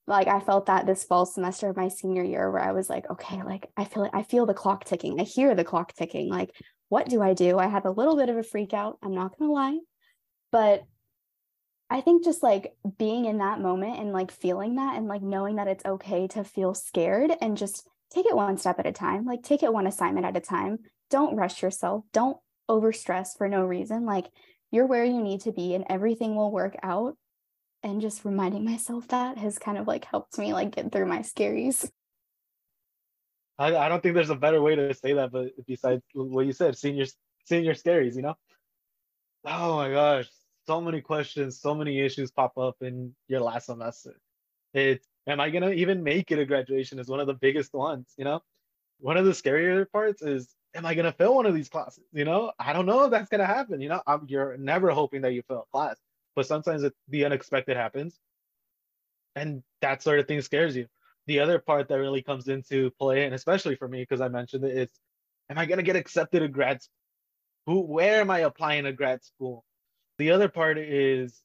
like 0.06 0.28
I 0.28 0.40
felt 0.40 0.66
that 0.66 0.84
this 0.86 1.04
fall 1.04 1.26
semester 1.26 1.68
of 1.70 1.76
my 1.76 1.88
senior 1.88 2.24
year 2.24 2.50
where 2.50 2.62
I 2.62 2.72
was 2.72 2.90
like, 2.90 3.08
okay, 3.08 3.42
like 3.42 3.68
I 3.76 3.84
feel 3.84 4.02
like 4.02 4.14
I 4.14 4.22
feel 4.24 4.46
the 4.46 4.54
clock 4.54 4.84
ticking. 4.84 5.20
I 5.20 5.24
hear 5.24 5.54
the 5.54 5.64
clock 5.64 5.94
ticking. 5.94 6.28
Like, 6.28 6.50
what 6.92 7.08
do 7.08 7.22
I 7.22 7.32
do? 7.32 7.58
I 7.58 7.68
had 7.68 7.86
a 7.86 7.90
little 7.90 8.18
bit 8.18 8.28
of 8.28 8.36
a 8.36 8.42
freak 8.42 8.74
out. 8.74 8.98
I'm 9.02 9.14
not 9.14 9.38
going 9.38 9.48
to 9.48 9.54
lie. 9.54 9.78
But 10.50 10.82
I 11.88 12.02
think 12.02 12.22
just 12.22 12.42
like 12.42 12.74
being 12.98 13.24
in 13.24 13.38
that 13.38 13.62
moment 13.62 13.98
and 13.98 14.12
like 14.12 14.30
feeling 14.30 14.74
that 14.74 14.98
and 14.98 15.08
like 15.08 15.22
knowing 15.22 15.56
that 15.56 15.68
it's 15.68 15.86
okay 15.86 16.26
to 16.28 16.44
feel 16.44 16.74
scared 16.74 17.32
and 17.40 17.56
just 17.56 17.88
take 18.10 18.26
it 18.26 18.36
one 18.36 18.58
step 18.58 18.78
at 18.78 18.86
a 18.86 18.92
time, 18.92 19.24
like 19.24 19.42
take 19.42 19.62
it 19.62 19.72
one 19.72 19.86
assignment 19.86 20.26
at 20.26 20.36
a 20.36 20.40
time. 20.40 20.80
Don't 21.08 21.34
rush 21.34 21.62
yourself. 21.62 22.04
Don't 22.12 22.36
overstress 22.68 23.38
for 23.38 23.48
no 23.48 23.64
reason. 23.64 24.04
Like 24.04 24.26
you're 24.70 24.84
where 24.84 25.06
you 25.06 25.22
need 25.22 25.40
to 25.42 25.52
be 25.52 25.74
and 25.74 25.86
everything 25.88 26.36
will 26.36 26.52
work 26.52 26.76
out. 26.82 27.16
And 27.82 28.02
just 28.02 28.26
reminding 28.26 28.66
myself 28.66 29.08
that 29.08 29.38
has 29.38 29.58
kind 29.58 29.78
of 29.78 29.86
like 29.86 30.04
helped 30.04 30.36
me 30.36 30.52
like 30.52 30.76
get 30.76 30.92
through 30.92 31.06
my 31.06 31.20
scaries. 31.20 31.90
I, 33.58 33.76
I 33.76 33.88
don't 33.88 34.02
think 34.02 34.14
there's 34.14 34.30
a 34.30 34.36
better 34.36 34.62
way 34.62 34.76
to 34.76 34.94
say 34.94 35.14
that, 35.14 35.30
but 35.30 35.52
besides 35.66 36.02
what 36.14 36.46
you 36.46 36.52
said, 36.52 36.76
senior 36.76 37.06
senior 37.44 37.74
scaries, 37.74 38.16
you 38.16 38.22
know. 38.22 38.34
Oh 39.44 39.76
my 39.76 39.90
gosh, 39.90 40.28
so 40.66 40.80
many 40.80 41.00
questions, 41.00 41.60
so 41.60 41.74
many 41.74 42.00
issues 42.00 42.30
pop 42.30 42.56
up 42.56 42.76
in 42.80 43.14
your 43.28 43.40
last 43.40 43.66
semester. 43.66 44.14
It's 44.72 45.06
am 45.26 45.40
I 45.40 45.50
gonna 45.50 45.70
even 45.70 46.02
make 46.02 46.30
it 46.30 46.38
a 46.38 46.46
graduation 46.46 46.98
is 46.98 47.08
one 47.08 47.20
of 47.20 47.26
the 47.26 47.34
biggest 47.34 47.74
ones, 47.74 48.12
you 48.16 48.24
know. 48.24 48.42
One 49.00 49.16
of 49.16 49.24
the 49.24 49.32
scarier 49.32 49.90
parts 49.90 50.22
is 50.22 50.54
am 50.74 50.86
I 50.86 50.94
gonna 50.94 51.12
fail 51.12 51.34
one 51.34 51.46
of 51.46 51.54
these 51.54 51.68
classes? 51.68 52.04
You 52.12 52.24
know, 52.24 52.52
I 52.58 52.72
don't 52.72 52.86
know 52.86 53.04
if 53.04 53.10
that's 53.10 53.28
gonna 53.28 53.46
happen. 53.46 53.80
You 53.80 53.90
know, 53.90 54.02
I'm, 54.06 54.24
you're 54.28 54.56
never 54.56 54.90
hoping 54.90 55.22
that 55.22 55.34
you 55.34 55.42
fail 55.42 55.66
a 55.68 55.76
class, 55.76 55.98
but 56.34 56.46
sometimes 56.46 56.84
it, 56.84 56.94
the 57.08 57.26
unexpected 57.26 57.76
happens, 57.76 58.18
and 59.36 59.62
that 59.82 60.02
sort 60.02 60.20
of 60.20 60.26
thing 60.26 60.40
scares 60.40 60.74
you 60.74 60.86
the 61.26 61.40
other 61.40 61.58
part 61.58 61.88
that 61.88 61.98
really 61.98 62.22
comes 62.22 62.48
into 62.48 62.90
play, 62.98 63.24
and 63.24 63.34
especially 63.34 63.76
for 63.76 63.88
me, 63.88 64.02
because 64.02 64.20
I 64.20 64.28
mentioned 64.28 64.64
it, 64.64 64.76
is 64.76 64.88
am 65.50 65.58
I 65.58 65.66
gonna 65.66 65.82
get 65.82 65.96
accepted 65.96 66.40
to 66.40 66.48
grad 66.48 66.82
school? 66.82 66.94
Who 67.66 67.80
where 67.80 68.20
am 68.20 68.30
I 68.30 68.40
applying 68.40 68.84
to 68.84 68.92
grad 68.92 69.24
school? 69.24 69.64
The 70.18 70.30
other 70.32 70.48
part 70.48 70.78
is 70.78 71.42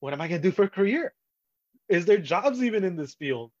what 0.00 0.12
am 0.12 0.20
I 0.20 0.28
gonna 0.28 0.40
do 0.40 0.52
for 0.52 0.64
a 0.64 0.70
career? 0.70 1.14
Is 1.88 2.06
there 2.06 2.18
jobs 2.18 2.62
even 2.62 2.84
in 2.84 2.96
this 2.96 3.14
field? 3.14 3.52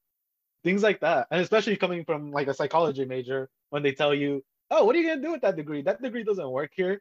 Things 0.62 0.82
like 0.82 1.00
that. 1.00 1.28
And 1.30 1.40
especially 1.40 1.76
coming 1.76 2.04
from 2.04 2.32
like 2.32 2.48
a 2.48 2.54
psychology 2.54 3.04
major, 3.04 3.48
when 3.70 3.82
they 3.82 3.92
tell 3.92 4.14
you, 4.14 4.44
oh, 4.70 4.84
what 4.84 4.96
are 4.96 4.98
you 4.98 5.08
gonna 5.08 5.22
do 5.22 5.32
with 5.32 5.42
that 5.42 5.56
degree? 5.56 5.82
That 5.82 6.02
degree 6.02 6.24
doesn't 6.24 6.50
work 6.50 6.72
here. 6.74 7.00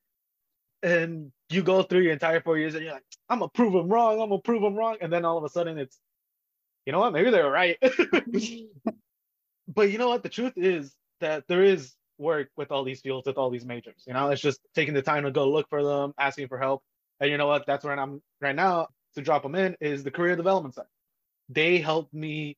And 0.81 1.31
you 1.49 1.63
go 1.63 1.81
through 1.81 2.01
your 2.01 2.13
entire 2.13 2.41
four 2.41 2.57
years 2.57 2.75
and 2.75 2.83
you're 2.83 2.93
like, 2.93 3.03
I'm 3.29 3.39
gonna 3.39 3.49
prove 3.49 3.73
them 3.73 3.89
wrong, 3.89 4.21
I'm 4.21 4.29
gonna 4.29 4.41
prove 4.41 4.61
them 4.61 4.75
wrong. 4.75 4.97
And 5.01 5.11
then 5.11 5.25
all 5.25 5.37
of 5.37 5.43
a 5.43 5.49
sudden 5.49 5.77
it's 5.77 5.99
you 6.85 6.91
know 6.91 6.99
what? 6.99 7.13
Maybe 7.13 7.29
they 7.31 7.41
were 7.41 7.51
right. 7.51 7.77
but 9.67 9.91
you 9.91 9.97
know 9.97 10.09
what? 10.09 10.23
The 10.23 10.29
truth 10.29 10.53
is 10.55 10.93
that 11.21 11.45
there 11.47 11.63
is 11.63 11.93
work 12.17 12.49
with 12.57 12.71
all 12.71 12.83
these 12.83 13.01
fields, 13.01 13.25
with 13.25 13.37
all 13.37 13.49
these 13.49 13.65
majors. 13.65 14.03
You 14.05 14.13
know, 14.13 14.29
it's 14.29 14.41
just 14.41 14.59
taking 14.75 14.93
the 14.93 15.01
time 15.01 15.23
to 15.23 15.31
go 15.31 15.49
look 15.49 15.69
for 15.69 15.83
them, 15.83 16.13
asking 16.17 16.47
for 16.47 16.57
help. 16.57 16.83
And 17.19 17.31
you 17.31 17.37
know 17.37 17.47
what? 17.47 17.65
That's 17.65 17.85
where 17.85 17.97
I'm 17.97 18.21
right 18.41 18.55
now 18.55 18.87
to 19.15 19.21
drop 19.21 19.43
them 19.43 19.55
in 19.55 19.77
is 19.79 20.03
the 20.03 20.11
career 20.11 20.35
development 20.35 20.75
side. 20.75 20.85
They 21.49 21.77
helped 21.77 22.13
me 22.13 22.57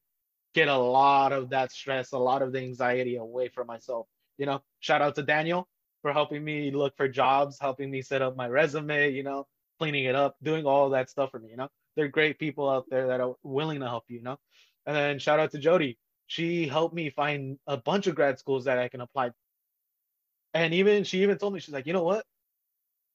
get 0.54 0.68
a 0.68 0.78
lot 0.78 1.34
of 1.34 1.50
that 1.50 1.72
stress, 1.72 2.12
a 2.14 2.18
lot 2.18 2.42
of 2.42 2.52
the 2.52 2.60
anxiety 2.60 3.18
away 3.18 3.50
from 3.50 3.68
myself. 3.68 4.08
You 4.38 4.46
know, 4.46 4.62
shout 4.80 5.02
out 5.02 5.16
to 5.16 5.24
Daniel 5.24 5.68
for 6.02 6.14
helping 6.14 6.44
me 6.44 6.72
look 6.72 6.96
for 6.98 7.08
jobs, 7.08 7.58
helping 7.60 7.92
me 7.92 8.02
set 8.02 8.22
up 8.22 8.36
my 8.36 8.48
resume, 8.48 9.12
you 9.12 9.24
know, 9.24 9.48
cleaning 9.80 10.06
it 10.06 10.16
up, 10.16 10.36
doing 10.42 10.66
all 10.66 10.90
that 10.92 11.10
stuff 11.10 11.32
for 11.32 11.40
me, 11.40 11.50
you 11.50 11.58
know 11.58 11.70
they're 11.96 12.08
great 12.08 12.40
people 12.40 12.70
out 12.70 12.86
there 12.90 13.08
that 13.08 13.22
are 13.22 13.36
willing 13.44 13.80
to 13.80 13.88
help 13.88 14.06
you, 14.08 14.18
you 14.18 14.24
know. 14.24 14.38
And 14.86 14.96
then 14.96 15.20
shout 15.20 15.40
out 15.40 15.52
to 15.52 15.58
Jody. 15.58 15.98
She 16.28 16.68
helped 16.68 16.96
me 16.96 17.10
find 17.10 17.58
a 17.68 17.78
bunch 17.78 18.08
of 18.08 18.16
grad 18.16 18.40
schools 18.40 18.66
that 18.66 18.80
I 18.80 18.88
can 18.88 19.02
apply. 19.02 19.32
And 20.54 20.74
even 20.74 21.04
she 21.04 21.24
even 21.24 21.38
told 21.38 21.54
me 21.54 21.60
she's 21.60 21.74
like, 21.74 21.86
you 21.86 21.94
know 21.94 22.04
what? 22.04 22.26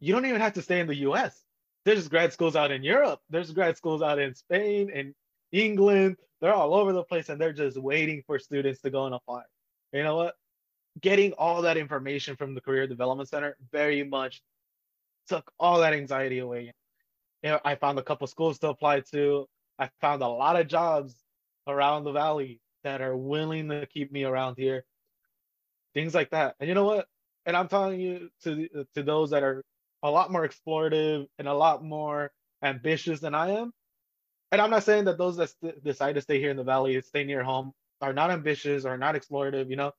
you 0.00 0.14
don't 0.14 0.26
even 0.26 0.40
have 0.40 0.54
to 0.54 0.62
stay 0.62 0.80
in 0.80 0.86
the 0.86 0.96
US. 0.96 1.44
There's 1.84 2.08
grad 2.08 2.32
schools 2.32 2.56
out 2.56 2.70
in 2.70 2.82
Europe. 2.82 3.20
There's 3.28 3.52
grad 3.52 3.76
schools 3.76 4.02
out 4.02 4.18
in 4.18 4.34
Spain 4.34 4.90
and 4.92 5.14
England. 5.52 6.16
They're 6.40 6.54
all 6.54 6.74
over 6.74 6.92
the 6.92 7.04
place 7.04 7.28
and 7.28 7.40
they're 7.40 7.52
just 7.52 7.76
waiting 7.76 8.22
for 8.26 8.38
students 8.38 8.80
to 8.80 8.90
go 8.90 9.06
and 9.06 9.14
apply. 9.14 9.42
You 9.92 10.02
know 10.02 10.16
what? 10.16 10.34
Getting 11.00 11.32
all 11.34 11.62
that 11.62 11.76
information 11.76 12.36
from 12.36 12.54
the 12.54 12.60
Career 12.60 12.86
Development 12.86 13.28
Center 13.28 13.56
very 13.70 14.02
much 14.02 14.42
took 15.28 15.50
all 15.60 15.80
that 15.80 15.92
anxiety 15.92 16.38
away. 16.38 16.72
I 17.42 17.74
found 17.76 17.98
a 17.98 18.02
couple 18.02 18.26
schools 18.26 18.58
to 18.60 18.68
apply 18.68 19.00
to. 19.12 19.48
I 19.78 19.90
found 20.00 20.22
a 20.22 20.28
lot 20.28 20.60
of 20.60 20.68
jobs 20.68 21.14
around 21.66 22.04
the 22.04 22.12
valley 22.12 22.60
that 22.84 23.00
are 23.00 23.16
willing 23.16 23.68
to 23.68 23.86
keep 23.86 24.12
me 24.12 24.24
around 24.24 24.56
here. 24.58 24.84
Things 25.94 26.14
like 26.14 26.30
that. 26.30 26.56
And 26.60 26.68
you 26.68 26.74
know 26.74 26.84
what? 26.84 27.06
And 27.46 27.56
I'm 27.56 27.68
telling 27.68 28.00
you 28.00 28.30
to 28.44 28.86
to 28.94 29.02
those 29.02 29.30
that 29.30 29.42
are 29.42 29.64
a 30.02 30.10
lot 30.10 30.30
more 30.30 30.46
explorative 30.46 31.26
and 31.38 31.48
a 31.48 31.54
lot 31.54 31.82
more 31.82 32.30
ambitious 32.62 33.20
than 33.20 33.34
I 33.34 33.50
am. 33.50 33.72
And 34.52 34.60
I'm 34.60 34.70
not 34.70 34.84
saying 34.84 35.04
that 35.04 35.18
those 35.18 35.36
that 35.36 35.50
st- 35.50 35.82
decide 35.84 36.16
to 36.16 36.20
stay 36.20 36.38
here 36.38 36.50
in 36.50 36.56
the 36.56 36.64
valley, 36.64 37.00
stay 37.02 37.24
near 37.24 37.42
home, 37.42 37.72
are 38.00 38.12
not 38.12 38.30
ambitious 38.30 38.84
or 38.84 38.96
not 38.98 39.14
explorative, 39.14 39.70
you 39.70 39.76
know. 39.76 39.92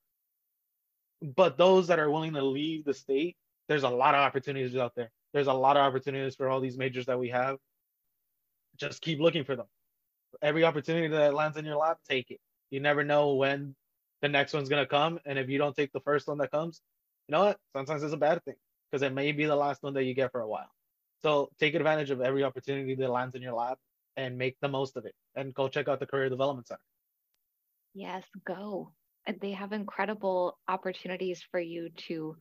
But 1.22 1.58
those 1.58 1.88
that 1.88 2.00
are 2.00 2.10
willing 2.10 2.34
to 2.34 2.44
leave 2.44 2.84
the 2.84 2.94
state, 2.94 3.38
there's 3.68 3.84
a 3.84 3.90
lot 3.90 4.16
of 4.16 4.22
opportunities 4.22 4.76
out 4.76 4.96
there. 4.96 5.12
There's 5.34 5.48
a 5.48 5.54
lot 5.54 5.78
of 5.78 5.84
opportunities 5.84 6.36
for 6.36 6.50
all 6.50 6.60
these 6.60 6.78
majors 6.78 7.06
that 7.06 7.20
we 7.20 7.30
have. 7.30 7.58
Just 8.78 9.02
keep 9.02 9.20
looking 9.20 9.44
for 9.44 9.56
them. 9.56 9.68
Every 10.42 10.64
opportunity 10.64 11.08
that 11.10 11.34
lands 11.34 11.58
in 11.58 11.66
your 11.66 11.78
lap, 11.78 12.00
take 12.10 12.32
it. 12.32 12.40
You 12.70 12.80
never 12.80 13.04
know 13.04 13.36
when 13.36 13.76
the 14.22 14.30
next 14.30 14.54
one's 14.54 14.70
gonna 14.70 14.86
come, 14.86 15.20
and 15.26 15.38
if 15.38 15.50
you 15.50 15.58
don't 15.58 15.76
take 15.76 15.92
the 15.92 16.00
first 16.02 16.28
one 16.28 16.38
that 16.40 16.52
comes, 16.52 16.82
you 17.28 17.34
know 17.34 17.46
what? 17.46 17.58
Sometimes 17.74 18.04
it's 18.04 18.14
a 18.14 18.18
bad 18.18 18.44
thing 18.46 18.56
because 18.90 19.02
it 19.02 19.14
may 19.14 19.32
be 19.32 19.46
the 19.46 19.56
last 19.56 19.84
one 19.84 19.94
that 19.94 20.04
you 20.04 20.14
get 20.14 20.32
for 20.32 20.42
a 20.42 20.48
while. 20.48 20.70
So 21.22 21.50
take 21.60 21.76
advantage 21.76 22.10
of 22.12 22.22
every 22.22 22.44
opportunity 22.44 22.96
that 22.96 23.10
lands 23.10 23.36
in 23.36 23.42
your 23.42 23.54
lap 23.54 23.78
and 24.18 24.38
make 24.38 24.58
the 24.62 24.68
most 24.68 24.98
of 24.98 25.06
it. 25.06 25.14
And 25.36 25.54
go 25.54 25.68
check 25.68 25.88
out 25.88 26.00
the 26.00 26.06
Career 26.06 26.30
Development 26.30 26.68
Center. 26.68 26.82
Yes, 27.94 28.24
go. 28.46 28.92
They 29.40 29.52
have 29.52 29.72
incredible 29.72 30.58
opportunities 30.68 31.44
for 31.52 31.60
you 31.60 31.90
to 32.08 32.38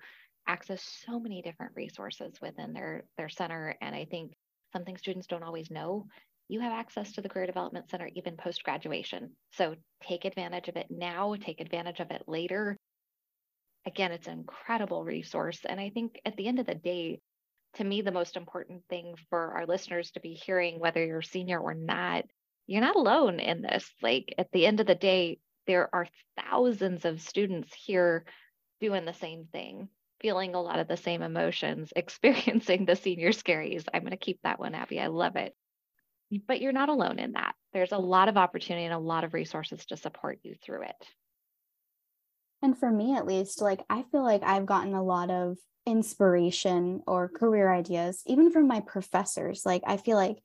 access 0.51 0.83
so 1.07 1.19
many 1.19 1.43
different 1.43 1.73
resources 1.75 2.33
within 2.41 2.73
their 2.73 3.05
their 3.17 3.29
center 3.29 3.77
and 3.81 3.95
I 3.95 4.05
think 4.05 4.33
something 4.73 4.97
students 4.97 5.27
don't 5.27 5.43
always 5.43 5.71
know 5.71 6.07
you 6.49 6.61
have 6.61 6.73
access 6.73 7.13
to 7.13 7.21
the 7.21 7.29
Career 7.29 7.47
Development 7.47 7.89
Center 7.89 8.11
even 8.17 8.37
post 8.37 8.65
graduation. 8.65 9.31
So 9.53 9.77
take 10.03 10.25
advantage 10.25 10.67
of 10.67 10.75
it 10.75 10.89
now, 10.91 11.37
take 11.37 11.61
advantage 11.61 12.01
of 12.01 12.11
it 12.11 12.25
later 12.27 12.77
again, 13.87 14.13
it's 14.13 14.27
an 14.27 14.39
incredible 14.39 15.05
resource. 15.05 15.61
And 15.65 15.81
I 15.81 15.91
think 15.91 16.21
at 16.25 16.37
the 16.37 16.47
end 16.47 16.59
of 16.59 16.67
the 16.67 16.75
day, 16.75 17.21
to 17.75 17.85
me, 17.85 18.03
the 18.03 18.13
most 18.13 18.37
important 18.37 18.83
thing 18.89 19.15
for 19.29 19.53
our 19.53 19.67
listeners 19.67 20.11
to 20.13 20.21
be 20.21 20.35
hearing, 20.35 20.81
whether 20.81 21.05
you're 21.05 21.23
senior 21.23 21.59
or 21.59 21.75
not, 21.75 22.25
you're 22.67 22.81
not 22.81 22.97
alone 22.97 23.39
in 23.41 23.63
this. 23.63 23.89
Like 24.03 24.35
at 24.39 24.51
the 24.53 24.67
end 24.67 24.81
of 24.81 24.87
the 24.87 24.95
day, 24.95 25.39
there 25.67 25.89
are 25.95 26.07
thousands 26.37 27.05
of 27.05 27.23
students 27.23 27.73
here 27.75 28.25
doing 28.81 29.05
the 29.05 29.15
same 29.15 29.47
thing, 29.53 29.89
feeling 30.21 30.55
a 30.55 30.63
lot 30.63 30.79
of 30.79 30.89
the 30.89 30.97
same 30.97 31.23
emotions, 31.23 31.93
experiencing 31.97 32.85
the 32.85 32.97
senior 32.97 33.31
scaries. 33.31 33.87
I'm 33.93 34.03
going 34.03 34.11
to 34.13 34.17
keep 34.17 34.41
that 34.43 34.59
one, 34.59 34.75
Abby. 34.75 35.01
I 35.01 35.09
love 35.09 35.37
it. 35.37 35.55
But 36.47 36.61
you're 36.61 36.73
not 36.73 36.89
alone 36.89 37.19
in 37.19 37.33
that. 37.33 37.55
There's 37.73 37.93
a 37.93 37.99
lot 37.99 38.29
of 38.29 38.37
opportunity 38.37 38.85
and 38.85 38.95
a 38.95 38.99
lot 38.99 39.25
of 39.25 39.35
resources 39.35 39.85
to 39.87 39.97
support 39.97 40.39
you 40.43 40.55
through 40.65 40.83
it. 40.83 41.07
And 42.63 42.79
for 42.79 42.91
me, 42.91 43.17
at 43.17 43.27
least, 43.27 43.61
like 43.61 43.81
I 43.89 44.05
feel 44.13 44.23
like 44.23 44.43
I've 44.43 44.67
gotten 44.67 44.95
a 44.95 45.03
lot 45.03 45.31
of 45.31 45.57
inspiration 45.87 47.03
or 47.07 47.29
career 47.29 47.73
ideas, 47.73 48.23
even 48.27 48.51
from 48.51 48.69
my 48.69 48.81
professors. 48.81 49.63
Like, 49.65 49.83
I 49.87 49.97
feel 49.97 50.17
like 50.17 50.39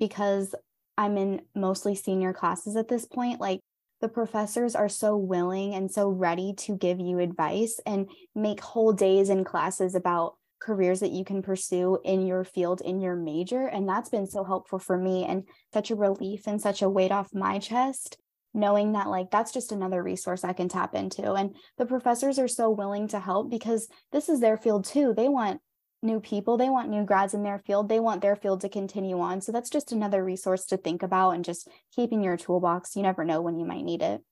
because 0.00 0.54
I'm 0.96 1.16
in 1.16 1.42
mostly 1.54 1.94
senior 1.94 2.32
classes 2.32 2.74
at 2.74 2.88
this 2.88 3.04
point, 3.04 3.40
like 3.40 3.60
the 4.00 4.08
professors 4.08 4.74
are 4.74 4.88
so 4.88 5.16
willing 5.16 5.74
and 5.74 5.90
so 5.90 6.08
ready 6.08 6.54
to 6.56 6.76
give 6.76 7.00
you 7.00 7.18
advice 7.18 7.80
and 7.86 8.08
make 8.34 8.60
whole 8.60 8.92
days 8.92 9.30
in 9.30 9.44
classes 9.44 9.94
about 9.94 10.34
careers 10.60 11.00
that 11.00 11.12
you 11.12 11.24
can 11.24 11.42
pursue 11.42 11.98
in 12.04 12.26
your 12.26 12.44
field 12.44 12.80
in 12.80 13.00
your 13.00 13.14
major 13.14 13.66
and 13.68 13.88
that's 13.88 14.08
been 14.08 14.26
so 14.26 14.42
helpful 14.42 14.78
for 14.78 14.98
me 14.98 15.24
and 15.24 15.44
such 15.72 15.90
a 15.90 15.94
relief 15.94 16.48
and 16.48 16.60
such 16.60 16.82
a 16.82 16.88
weight 16.88 17.12
off 17.12 17.28
my 17.32 17.58
chest 17.58 18.18
knowing 18.54 18.92
that 18.92 19.08
like 19.08 19.30
that's 19.30 19.52
just 19.52 19.72
another 19.72 20.02
resource 20.02 20.44
I 20.44 20.52
can 20.52 20.68
tap 20.68 20.94
into. 20.94 21.32
And 21.34 21.54
the 21.76 21.86
professors 21.86 22.38
are 22.38 22.48
so 22.48 22.70
willing 22.70 23.08
to 23.08 23.20
help 23.20 23.50
because 23.50 23.88
this 24.12 24.28
is 24.28 24.40
their 24.40 24.56
field 24.56 24.84
too. 24.84 25.14
They 25.16 25.28
want 25.28 25.60
new 26.02 26.20
people, 26.20 26.56
they 26.56 26.68
want 26.68 26.88
new 26.88 27.04
grads 27.04 27.34
in 27.34 27.42
their 27.42 27.58
field, 27.58 27.88
they 27.88 28.00
want 28.00 28.22
their 28.22 28.36
field 28.36 28.60
to 28.60 28.68
continue 28.68 29.20
on. 29.20 29.40
So 29.40 29.52
that's 29.52 29.70
just 29.70 29.92
another 29.92 30.24
resource 30.24 30.64
to 30.66 30.76
think 30.76 31.02
about 31.02 31.30
and 31.30 31.44
just 31.44 31.68
keeping 31.94 32.22
your 32.22 32.36
toolbox. 32.36 32.96
You 32.96 33.02
never 33.02 33.24
know 33.24 33.40
when 33.40 33.58
you 33.58 33.64
might 33.64 33.84
need 33.84 34.02
it. 34.02 34.22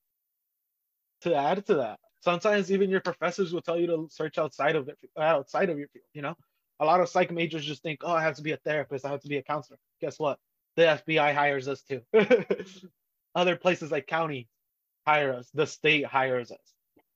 To 1.21 1.35
add 1.35 1.65
to 1.65 1.75
that, 1.75 1.99
sometimes 2.21 2.71
even 2.71 2.89
your 2.89 3.01
professors 3.01 3.53
will 3.53 3.61
tell 3.61 3.79
you 3.79 3.87
to 3.87 4.07
search 4.09 4.37
outside 4.37 4.75
of 4.75 4.87
it, 4.87 4.97
outside 5.17 5.69
of 5.69 5.77
your 5.77 5.87
field, 5.89 6.05
you 6.13 6.21
know? 6.21 6.35
A 6.79 6.85
lot 6.85 7.01
of 7.01 7.09
psych 7.09 7.31
majors 7.31 7.65
just 7.65 7.81
think, 7.81 8.01
oh, 8.03 8.13
I 8.13 8.21
have 8.21 8.35
to 8.35 8.43
be 8.43 8.51
a 8.51 8.57
therapist, 8.57 9.03
I 9.03 9.09
have 9.09 9.21
to 9.21 9.27
be 9.27 9.37
a 9.37 9.43
counselor. 9.43 9.79
Guess 9.99 10.19
what? 10.19 10.37
The 10.75 11.01
FBI 11.07 11.33
hires 11.33 11.67
us 11.67 11.81
too. 11.81 12.01
other 13.35 13.55
places 13.55 13.91
like 13.91 14.05
county 14.07 14.47
hire 15.07 15.33
us, 15.33 15.49
the 15.53 15.65
state 15.65 16.05
hires 16.05 16.51
us. 16.51 16.73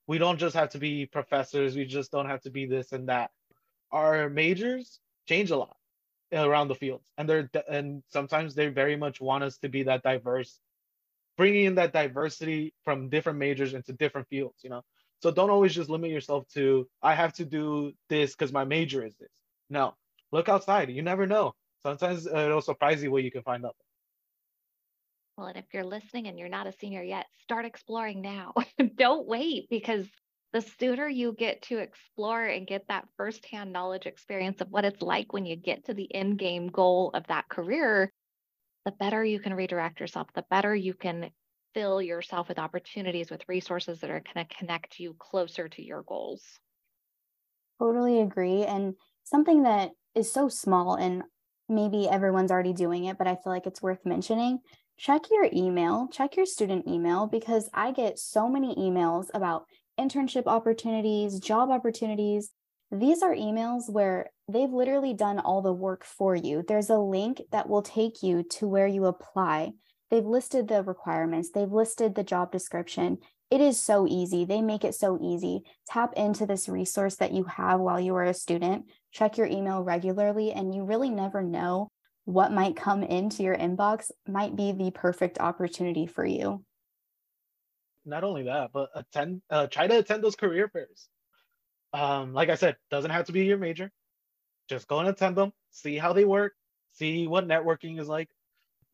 We 0.07 0.17
don't 0.17 0.39
just 0.39 0.55
have 0.55 0.69
to 0.69 0.79
be 0.79 1.05
professors, 1.05 1.75
we 1.75 1.85
just 1.85 2.11
don't 2.11 2.27
have 2.27 2.41
to 2.41 2.49
be 2.49 2.65
this 2.65 2.91
and 2.91 3.07
that. 3.09 3.29
Our 3.91 4.29
majors 4.29 4.99
change 5.27 5.51
a 5.51 5.57
lot 5.57 5.75
around 6.33 6.67
the 6.69 6.75
fields. 6.75 7.09
And 7.17 7.27
they're 7.27 7.49
and 7.69 8.03
sometimes 8.09 8.55
they 8.55 8.67
very 8.67 8.95
much 8.95 9.21
want 9.21 9.43
us 9.43 9.57
to 9.59 9.69
be 9.69 9.83
that 9.83 10.03
diverse 10.03 10.59
bringing 11.37 11.65
in 11.65 11.75
that 11.75 11.93
diversity 11.93 12.73
from 12.83 13.09
different 13.09 13.39
majors 13.39 13.73
into 13.73 13.93
different 13.93 14.27
fields 14.27 14.59
you 14.63 14.69
know? 14.69 14.83
So 15.21 15.31
don't 15.31 15.49
always 15.49 15.73
just 15.73 15.89
limit 15.89 16.11
yourself 16.11 16.45
to 16.53 16.87
i 17.01 17.13
have 17.15 17.33
to 17.33 17.45
do 17.45 17.93
this 18.09 18.31
because 18.31 18.51
my 18.51 18.65
major 18.65 19.05
is 19.05 19.15
this. 19.17 19.31
No 19.69 19.95
look 20.31 20.49
outside. 20.49 20.89
You 20.89 21.01
never 21.01 21.27
know. 21.27 21.53
Sometimes 21.83 22.25
it'll 22.27 22.61
surprise 22.61 23.03
you 23.03 23.11
what 23.11 23.23
you 23.23 23.31
can 23.31 23.43
find 23.43 23.65
out. 23.65 23.75
Well, 25.37 25.47
and 25.47 25.57
if 25.57 25.65
you're 25.73 25.83
listening 25.83 26.27
and 26.27 26.37
you're 26.37 26.49
not 26.49 26.67
a 26.67 26.73
senior 26.73 27.01
yet, 27.01 27.25
start 27.41 27.65
exploring 27.65 28.21
now. 28.21 28.53
Don't 28.95 29.27
wait 29.27 29.67
because 29.69 30.05
the 30.53 30.61
sooner 30.79 31.07
you 31.07 31.33
get 31.33 31.61
to 31.63 31.77
explore 31.77 32.43
and 32.43 32.67
get 32.67 32.87
that 32.87 33.07
firsthand 33.15 33.71
knowledge 33.71 34.05
experience 34.05 34.59
of 34.59 34.69
what 34.69 34.85
it's 34.85 35.01
like 35.01 35.31
when 35.31 35.45
you 35.45 35.55
get 35.55 35.85
to 35.85 35.93
the 35.93 36.13
end 36.13 36.37
game 36.37 36.67
goal 36.67 37.11
of 37.13 37.25
that 37.27 37.47
career, 37.47 38.11
the 38.85 38.91
better 38.91 39.23
you 39.23 39.39
can 39.39 39.53
redirect 39.53 39.99
yourself, 39.99 40.27
the 40.35 40.45
better 40.49 40.75
you 40.75 40.93
can 40.93 41.29
fill 41.73 42.01
yourself 42.01 42.49
with 42.49 42.59
opportunities, 42.59 43.31
with 43.31 43.47
resources 43.47 44.01
that 44.01 44.09
are 44.09 44.21
going 44.33 44.45
to 44.45 44.55
connect 44.55 44.99
you 44.99 45.15
closer 45.17 45.69
to 45.69 45.81
your 45.81 46.03
goals. 46.03 46.43
Totally 47.79 48.19
agree. 48.19 48.63
And 48.63 48.95
something 49.23 49.63
that 49.63 49.91
is 50.15 50.31
so 50.31 50.49
small 50.49 50.95
and 50.95 51.23
maybe 51.69 52.09
everyone's 52.09 52.51
already 52.51 52.73
doing 52.73 53.05
it, 53.05 53.17
but 53.17 53.27
I 53.27 53.35
feel 53.35 53.53
like 53.53 53.65
it's 53.65 53.81
worth 53.81 54.05
mentioning 54.05 54.59
check 55.01 55.21
your 55.31 55.49
email, 55.51 56.07
check 56.11 56.35
your 56.35 56.45
student 56.45 56.87
email, 56.87 57.25
because 57.25 57.67
I 57.73 57.91
get 57.91 58.19
so 58.19 58.47
many 58.47 58.75
emails 58.75 59.27
about 59.33 59.65
internship 59.99 60.47
opportunities, 60.47 61.39
job 61.39 61.69
opportunities. 61.69 62.51
These 62.91 63.21
are 63.21 63.33
emails 63.33 63.89
where 63.89 64.31
they've 64.47 64.71
literally 64.71 65.13
done 65.13 65.39
all 65.39 65.61
the 65.61 65.73
work 65.73 66.03
for 66.03 66.35
you. 66.35 66.63
There's 66.67 66.89
a 66.89 66.97
link 66.97 67.41
that 67.51 67.69
will 67.69 67.81
take 67.81 68.21
you 68.21 68.43
to 68.57 68.67
where 68.67 68.87
you 68.87 69.05
apply. 69.05 69.71
They've 70.09 70.25
listed 70.25 70.67
the 70.67 70.83
requirements, 70.83 71.51
they've 71.53 71.71
listed 71.71 72.15
the 72.15 72.23
job 72.23 72.51
description. 72.51 73.19
It 73.49 73.59
is 73.59 73.77
so 73.77 74.07
easy. 74.07 74.45
They 74.45 74.61
make 74.61 74.85
it 74.85 74.95
so 74.95 75.19
easy. 75.21 75.63
Tap 75.89 76.13
into 76.15 76.45
this 76.45 76.69
resource 76.69 77.17
that 77.17 77.33
you 77.33 77.43
have 77.43 77.81
while 77.81 77.99
you 77.99 78.15
are 78.15 78.23
a 78.23 78.33
student. 78.33 78.85
Check 79.11 79.37
your 79.37 79.47
email 79.47 79.83
regularly, 79.83 80.53
and 80.53 80.73
you 80.73 80.85
really 80.85 81.09
never 81.09 81.43
know 81.43 81.89
what 82.23 82.53
might 82.53 82.77
come 82.77 83.03
into 83.03 83.43
your 83.43 83.57
inbox 83.57 84.09
might 84.25 84.55
be 84.55 84.71
the 84.71 84.91
perfect 84.91 85.39
opportunity 85.39 86.07
for 86.07 86.25
you. 86.25 86.63
Not 88.05 88.23
only 88.23 88.43
that, 88.43 88.71
but 88.73 88.89
attend, 88.95 89.41
uh, 89.49 89.67
try 89.67 89.87
to 89.87 89.99
attend 89.99 90.23
those 90.23 90.35
career 90.35 90.69
fairs. 90.69 91.07
Um, 91.93 92.33
like 92.33 92.49
I 92.49 92.55
said, 92.55 92.77
doesn't 92.89 93.11
have 93.11 93.25
to 93.25 93.31
be 93.31 93.45
your 93.45 93.57
major. 93.57 93.91
Just 94.69 94.87
go 94.87 94.99
and 94.99 95.09
attend 95.09 95.35
them, 95.35 95.53
see 95.71 95.97
how 95.97 96.13
they 96.13 96.25
work, 96.25 96.53
see 96.93 97.27
what 97.27 97.47
networking 97.47 97.99
is 97.99 98.07
like. 98.07 98.29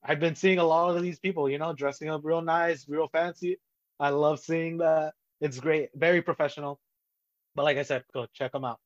I've 0.04 0.20
been 0.20 0.36
seeing 0.36 0.60
a 0.60 0.63
lot 0.63 0.96
of 0.96 1.02
these 1.02 1.20
people, 1.20 1.50
you 1.50 1.58
know, 1.58 1.74
dressing 1.74 2.10
up 2.10 2.22
real 2.24 2.41
nice, 2.41 2.88
real 2.88 3.08
fancy. 3.08 3.60
I 4.00 4.10
love 4.10 4.39
seeing 4.39 4.80
that. 4.80 5.13
It's 5.41 5.60
great, 5.60 5.89
very 5.96 6.22
professional. 6.22 6.80
But 7.56 7.63
like 7.63 7.78
I 7.78 7.84
said, 7.84 8.04
go 8.13 8.28
check 8.34 8.52
them 8.52 8.65
out. 8.65 8.80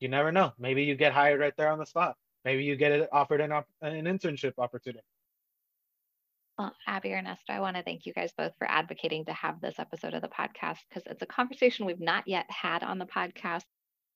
You 0.00 0.08
never 0.08 0.32
know. 0.32 0.52
Maybe 0.58 0.84
you 0.84 0.94
get 0.94 1.12
hired 1.12 1.40
right 1.40 1.54
there 1.56 1.70
on 1.70 1.78
the 1.78 1.86
spot. 1.86 2.16
Maybe 2.44 2.64
you 2.64 2.76
get 2.76 2.92
it 2.92 3.08
offered 3.12 3.40
an, 3.40 3.52
op- 3.52 3.68
an 3.80 4.04
internship 4.04 4.54
opportunity. 4.58 5.04
Well, 6.58 6.74
Abby 6.86 7.14
Ernesto, 7.14 7.52
I 7.52 7.60
want 7.60 7.76
to 7.76 7.82
thank 7.82 8.04
you 8.04 8.12
guys 8.12 8.32
both 8.36 8.52
for 8.58 8.70
advocating 8.70 9.24
to 9.24 9.32
have 9.32 9.60
this 9.60 9.78
episode 9.78 10.14
of 10.14 10.22
the 10.22 10.28
podcast 10.28 10.78
because 10.88 11.02
it's 11.06 11.22
a 11.22 11.26
conversation 11.26 11.86
we've 11.86 11.98
not 11.98 12.28
yet 12.28 12.46
had 12.50 12.82
on 12.82 12.98
the 12.98 13.06
podcast. 13.06 13.64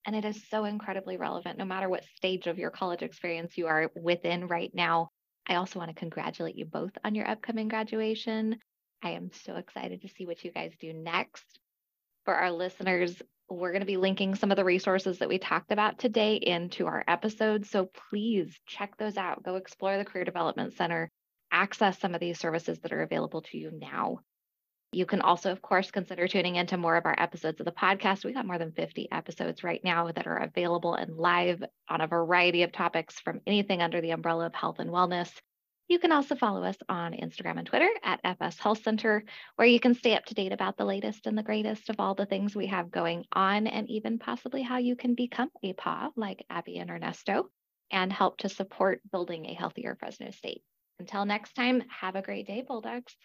And 0.06 0.14
it 0.14 0.24
is 0.24 0.48
so 0.48 0.64
incredibly 0.64 1.16
relevant 1.16 1.58
no 1.58 1.64
matter 1.64 1.88
what 1.88 2.04
stage 2.16 2.46
of 2.46 2.58
your 2.58 2.70
college 2.70 3.02
experience 3.02 3.56
you 3.56 3.66
are 3.66 3.90
within 3.96 4.46
right 4.46 4.70
now. 4.74 5.10
I 5.48 5.56
also 5.56 5.78
want 5.78 5.90
to 5.90 5.98
congratulate 5.98 6.56
you 6.56 6.66
both 6.66 6.92
on 7.04 7.14
your 7.14 7.28
upcoming 7.28 7.68
graduation. 7.68 8.56
I 9.02 9.10
am 9.10 9.30
so 9.32 9.56
excited 9.56 10.02
to 10.02 10.08
see 10.08 10.26
what 10.26 10.44
you 10.44 10.52
guys 10.52 10.72
do 10.78 10.92
next. 10.92 11.44
For 12.24 12.34
our 12.34 12.52
listeners, 12.52 13.20
we're 13.48 13.70
going 13.70 13.80
to 13.80 13.86
be 13.86 13.96
linking 13.96 14.34
some 14.34 14.50
of 14.50 14.56
the 14.56 14.64
resources 14.64 15.18
that 15.18 15.28
we 15.28 15.38
talked 15.38 15.72
about 15.72 15.98
today 15.98 16.34
into 16.34 16.86
our 16.86 17.04
episode. 17.08 17.66
So 17.66 17.90
please 18.10 18.58
check 18.66 18.96
those 18.98 19.16
out. 19.16 19.42
Go 19.42 19.56
explore 19.56 19.96
the 19.96 20.04
Career 20.04 20.24
Development 20.24 20.72
Center, 20.74 21.10
access 21.50 21.98
some 21.98 22.14
of 22.14 22.20
these 22.20 22.38
services 22.38 22.78
that 22.80 22.92
are 22.92 23.02
available 23.02 23.42
to 23.42 23.58
you 23.58 23.70
now. 23.72 24.20
You 24.92 25.04
can 25.04 25.20
also, 25.20 25.52
of 25.52 25.60
course, 25.60 25.90
consider 25.90 26.26
tuning 26.26 26.56
into 26.56 26.76
more 26.76 26.96
of 26.96 27.06
our 27.06 27.14
episodes 27.18 27.60
of 27.60 27.66
the 27.66 27.72
podcast. 27.72 28.24
We 28.24 28.32
got 28.32 28.46
more 28.46 28.58
than 28.58 28.72
50 28.72 29.08
episodes 29.10 29.64
right 29.64 29.82
now 29.84 30.10
that 30.10 30.26
are 30.26 30.38
available 30.38 30.94
and 30.94 31.16
live 31.16 31.62
on 31.88 32.00
a 32.00 32.06
variety 32.06 32.62
of 32.62 32.72
topics 32.72 33.20
from 33.20 33.40
anything 33.46 33.82
under 33.82 34.00
the 34.00 34.12
umbrella 34.12 34.46
of 34.46 34.54
health 34.54 34.78
and 34.78 34.90
wellness. 34.90 35.30
You 35.88 35.98
can 35.98 36.12
also 36.12 36.34
follow 36.34 36.64
us 36.64 36.76
on 36.88 37.12
Instagram 37.12 37.58
and 37.58 37.66
Twitter 37.66 37.90
at 38.02 38.20
FS 38.24 38.58
Health 38.58 38.82
Center, 38.82 39.22
where 39.54 39.68
you 39.68 39.78
can 39.78 39.94
stay 39.94 40.16
up 40.16 40.24
to 40.26 40.34
date 40.34 40.52
about 40.52 40.76
the 40.76 40.84
latest 40.84 41.26
and 41.26 41.38
the 41.38 41.44
greatest 41.44 41.90
of 41.90 42.00
all 42.00 42.14
the 42.14 42.26
things 42.26 42.56
we 42.56 42.66
have 42.66 42.90
going 42.90 43.24
on, 43.32 43.66
and 43.66 43.88
even 43.88 44.18
possibly 44.18 44.62
how 44.62 44.78
you 44.78 44.96
can 44.96 45.14
become 45.14 45.50
a 45.62 45.74
PA 45.74 46.10
like 46.16 46.44
Abby 46.50 46.78
and 46.78 46.90
Ernesto 46.90 47.50
and 47.90 48.12
help 48.12 48.38
to 48.38 48.48
support 48.48 49.00
building 49.12 49.46
a 49.46 49.54
healthier 49.54 49.94
Fresno 49.94 50.30
State. 50.30 50.62
Until 50.98 51.26
next 51.26 51.54
time, 51.54 51.82
have 52.00 52.16
a 52.16 52.22
great 52.22 52.46
day, 52.46 52.64
Bulldogs. 52.66 53.16